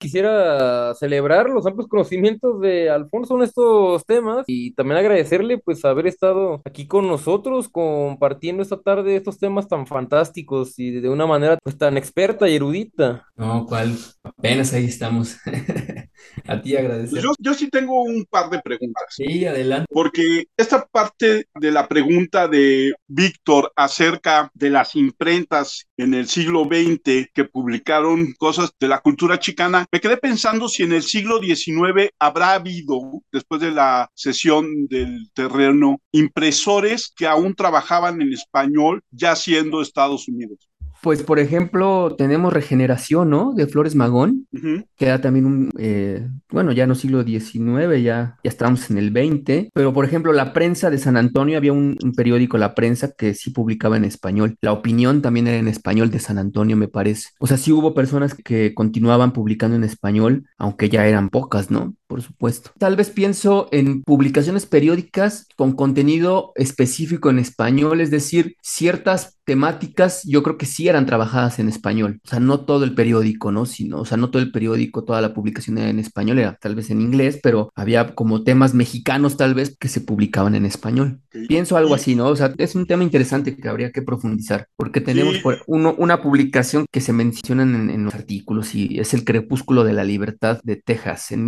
[0.06, 6.06] Quisiera celebrar los amplios conocimientos de Alfonso en estos temas y también agradecerle pues haber
[6.06, 11.58] estado aquí con nosotros compartiendo esta tarde estos temas tan fantásticos y de una manera
[11.60, 13.26] pues tan experta y erudita.
[13.34, 15.38] No, cual, apenas ahí estamos.
[16.46, 17.22] A ti agradecer.
[17.22, 19.04] Yo, yo sí tengo un par de preguntas.
[19.10, 19.86] Sí, adelante.
[19.90, 26.64] Porque esta parte de la pregunta de Víctor acerca de las imprentas en el siglo
[26.64, 31.40] XX que publicaron cosas de la cultura chicana, me quedé pensando si en el siglo
[31.40, 39.02] XIX habrá habido, después de la sesión del terreno, impresores que aún trabajaban en español,
[39.10, 40.68] ya siendo Estados Unidos.
[41.06, 43.52] Pues, por ejemplo, tenemos Regeneración, ¿no?
[43.54, 48.50] De Flores Magón, que era también un, eh, bueno, ya no siglo XIX, ya, ya
[48.50, 52.58] estamos en el XX, pero por ejemplo, la prensa de San Antonio, había un, periódico,
[52.58, 54.56] La Prensa, que sí publicaba en español.
[54.60, 57.28] La opinión también era en español de San Antonio, me parece.
[57.38, 61.94] O sea, sí hubo personas que continuaban publicando en español, aunque ya eran pocas, ¿no?
[62.06, 62.70] Por supuesto.
[62.78, 70.22] Tal vez pienso en publicaciones periódicas con contenido específico en español, es decir, ciertas temáticas
[70.24, 73.64] yo creo que sí eran trabajadas en español, o sea, no todo el periódico, ¿no?
[73.64, 76.74] Sino, o sea, no todo el periódico, toda la publicación era en español, era tal
[76.74, 81.20] vez en inglés, pero había como temas mexicanos tal vez que se publicaban en español.
[81.48, 82.26] Pienso algo así, ¿no?
[82.26, 86.20] O sea, es un tema interesante que habría que profundizar, porque tenemos por uno, una
[86.20, 90.60] publicación que se menciona en, en, los artículos y es el Crepúsculo de la Libertad
[90.64, 91.44] de Texas en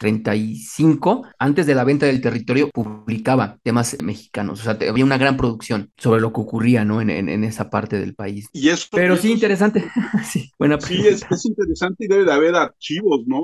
[0.00, 5.36] 1835, antes de la venta del territorio, publicaba temas mexicanos, o sea, había una gran
[5.36, 7.00] producción sobre lo que ocurría, ¿no?
[7.00, 8.48] en en esa parte del país.
[8.52, 9.84] Y eso, Pero sí, interesante.
[10.24, 13.40] sí, buena sí es, es, interesante y debe de haber archivos, ¿no?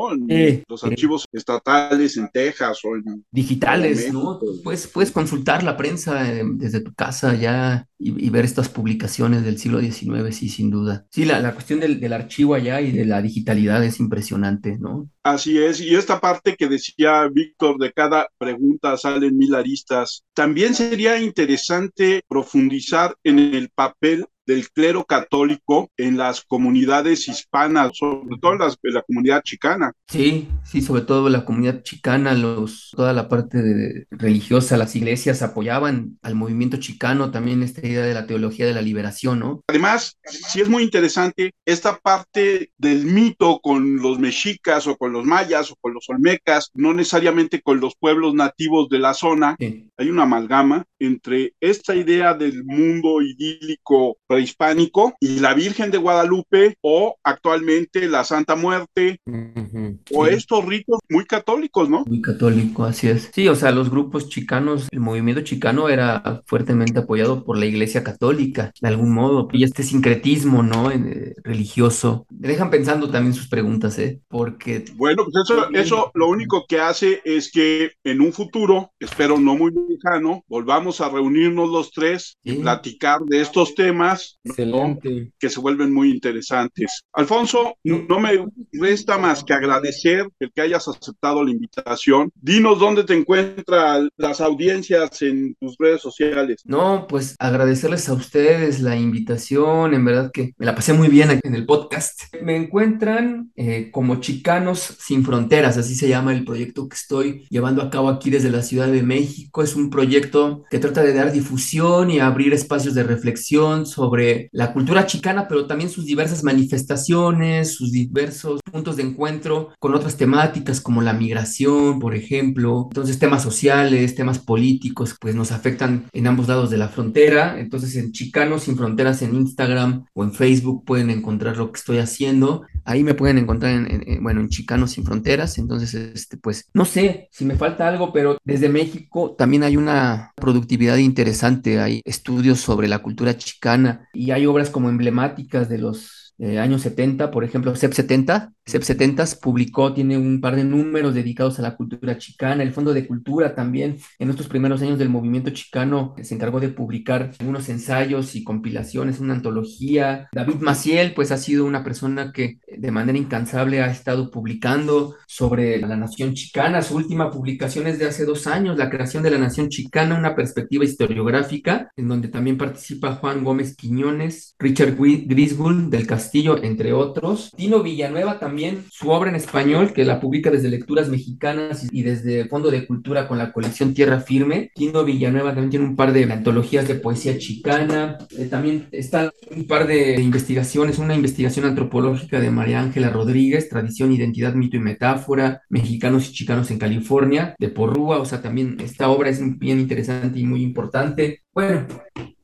[0.68, 3.24] los archivos estatales en Texas o en...
[3.30, 4.38] Digitales, ¿no?
[4.62, 9.58] Puedes, puedes consultar la prensa eh, desde tu casa ya y, ver estas publicaciones del
[9.58, 11.06] siglo XIX, sí, sin duda.
[11.10, 15.10] Sí, la, la cuestión del, del archivo allá y de la digitalidad es impresionante, ¿no?
[15.22, 20.74] Así es, y esta parte que decía Víctor, de cada pregunta salen mil aristas, también
[20.74, 28.54] sería interesante profundizar en el papel del clero católico en las comunidades hispanas, sobre todo
[28.54, 29.92] en, las, la comunidad chicana.
[30.08, 35.42] Sí, sí, sobre todo la comunidad chicana, los, toda la parte de, religiosa, las iglesias
[35.42, 39.60] apoyaban al movimiento chicano, también esta idea de la teología de la liberación, ¿no?
[39.68, 45.26] Además, sí es muy interesante esta parte del mito con los mexicas o con los
[45.26, 49.56] mayas o con los olmecas, no necesariamente con los pueblos nativos de la zona.
[49.58, 49.90] Sí.
[49.98, 56.76] Hay una amalgama entre esta idea del mundo idílico prehispánico y la Virgen de Guadalupe
[56.80, 60.34] o actualmente la Santa Muerte uh -huh, o sí.
[60.34, 62.04] estos ritos muy católicos, ¿no?
[62.06, 63.30] Muy católico, así es.
[63.34, 68.04] Sí, o sea, los grupos chicanos, el movimiento chicano era fuertemente apoyado por la Iglesia
[68.04, 70.92] Católica, de algún modo, y este sincretismo, ¿no?
[70.92, 72.24] Eh, religioso.
[72.30, 74.20] Me dejan pensando también sus preguntas, ¿eh?
[74.28, 74.84] Porque...
[74.94, 79.56] Bueno, pues eso, eso lo único que hace es que en un futuro, espero no
[79.56, 82.52] muy lejano, volvamos a reunirnos los tres sí.
[82.52, 85.32] y platicar de estos temas Excelente.
[85.38, 87.02] que se vuelven muy interesantes.
[87.12, 92.30] Alfonso, no, no, me resta más que agradecer el que hayas aceptado la invitación.
[92.34, 96.62] Dinos dónde te encuentran las audiencias en tus redes sociales.
[96.64, 101.30] No, pues agradecerles a ustedes la invitación, en verdad que me la pasé muy bien
[101.30, 102.34] aquí en el podcast.
[102.42, 107.82] Me encuentran eh, como Chicanos Sin Fronteras, así se llama el proyecto que estoy llevando
[107.82, 109.62] a cabo aquí desde la Ciudad de México.
[109.62, 114.07] Es un proyecto que trata de dar difusión y abrir espacios de reflexión sobre
[114.52, 120.16] la cultura chicana, pero también sus diversas manifestaciones, sus diversos puntos de encuentro con otras
[120.16, 122.88] temáticas como la migración, por ejemplo.
[122.90, 127.58] Entonces, temas sociales, temas políticos, pues nos afectan en ambos lados de la frontera.
[127.58, 131.98] Entonces, en Chicanos Sin Fronteras en Instagram o en Facebook pueden encontrar lo que estoy
[131.98, 132.62] haciendo.
[132.84, 135.58] Ahí me pueden encontrar en, en, bueno, en Chicanos Sin Fronteras.
[135.58, 140.32] Entonces, este, pues, no sé si me falta algo, pero desde México también hay una
[140.36, 141.80] productividad interesante.
[141.80, 146.82] Hay estudios sobre la cultura chicana Y hay obras como emblemáticas de los eh, años
[146.82, 148.52] 70, por ejemplo, CEP 70.
[148.64, 152.62] CEP 70 publicó, tiene un par de números dedicados a la cultura chicana.
[152.62, 156.68] El Fondo de Cultura también, en estos primeros años del movimiento chicano, se encargó de
[156.68, 160.28] publicar algunos ensayos y compilaciones, una antología.
[160.32, 165.78] David Maciel, pues ha sido una persona que de manera incansable ha estado publicando sobre
[165.78, 166.82] la nación chicana.
[166.82, 170.36] Su última publicación es de hace dos años, La creación de la nación chicana, una
[170.36, 176.92] perspectiva historiográfica, en donde también participa Juan Gómez Quiñones, Richard Griswold del Castillo Castillo, entre
[176.92, 177.52] otros.
[177.56, 182.46] Tino Villanueva también, su obra en español, que la publica desde Lecturas Mexicanas y desde
[182.48, 184.70] Fondo de Cultura con la colección Tierra Firme.
[184.74, 188.18] Tino Villanueva también tiene un par de antologías de poesía chicana.
[188.36, 194.12] Eh, también está un par de investigaciones, una investigación antropológica de María Ángela Rodríguez, Tradición,
[194.12, 198.18] Identidad, Mito y Metáfora, Mexicanos y Chicanos en California, de Porrúa.
[198.18, 201.44] O sea, también esta obra es bien interesante y muy importante.
[201.54, 201.86] Bueno,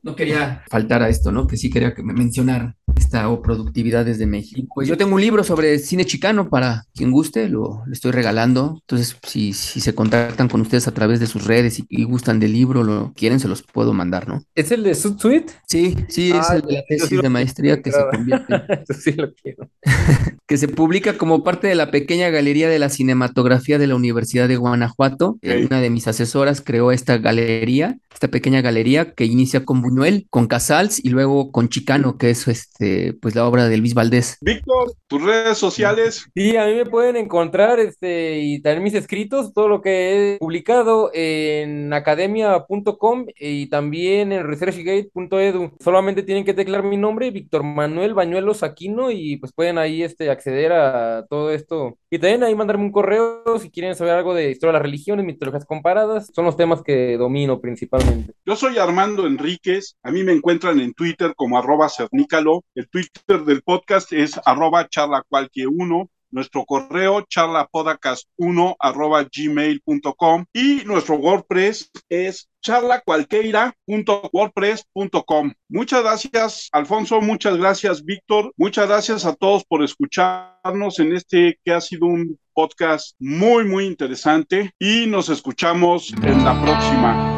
[0.01, 1.45] no quería faltar a esto, ¿no?
[1.45, 4.67] Que sí quería que me mencionaran esta o productividad desde México.
[4.75, 8.79] Pues yo tengo un libro sobre cine chicano para quien guste, lo le estoy regalando.
[8.81, 12.53] Entonces, si, si se contactan con ustedes a través de sus redes y, gustan del
[12.53, 14.43] libro, lo quieren, se los puedo mandar, ¿no?
[14.53, 15.53] ¿Es el de Suite?
[15.67, 18.53] Sí, sí, es ah, el de la tesis de maestría que se convierte.
[18.99, 19.69] sí lo quiero.
[20.47, 24.47] que se publica como parte de la pequeña galería de la cinematografía de la Universidad
[24.47, 25.39] de Guanajuato.
[25.41, 30.47] Una de mis asesoras creó esta galería, esta pequeña galería que inicia con Buñuel, con
[30.47, 32.84] Casals y luego con Chicano, que es este,
[33.21, 34.37] pues la obra de Luis Valdés.
[34.41, 36.27] Víctor, tus redes sociales.
[36.33, 40.37] Sí, a mí me pueden encontrar este, y tener mis escritos, todo lo que he
[40.37, 45.71] publicado en academia.com y también en researchgate.edu.
[45.79, 50.29] Solamente tienen que teclar mi nombre, Víctor Manuel Bañuelos Aquino, y pues pueden ahí este,
[50.29, 51.97] acceder a todo esto.
[52.09, 55.25] Y también ahí mandarme un correo si quieren saber algo de historia de las religiones,
[55.25, 56.29] mitologías comparadas.
[56.33, 58.33] Son los temas que domino principalmente.
[58.45, 59.95] Yo soy Armando Enríquez.
[60.03, 62.63] A mí me encuentran en Twitter como arroba cernícalo.
[62.75, 70.83] El Twitter del podcast es arroba charla cualquier uno nuestro correo charlapodcast1 arroba gmail.com y
[70.85, 75.53] nuestro WordPress es charlacualqueira.wordpress.com.
[75.69, 77.21] Muchas gracias, Alfonso.
[77.21, 78.51] Muchas gracias, Víctor.
[78.57, 83.85] Muchas gracias a todos por escucharnos en este que ha sido un podcast muy, muy
[83.85, 87.34] interesante y nos escuchamos en la próxima.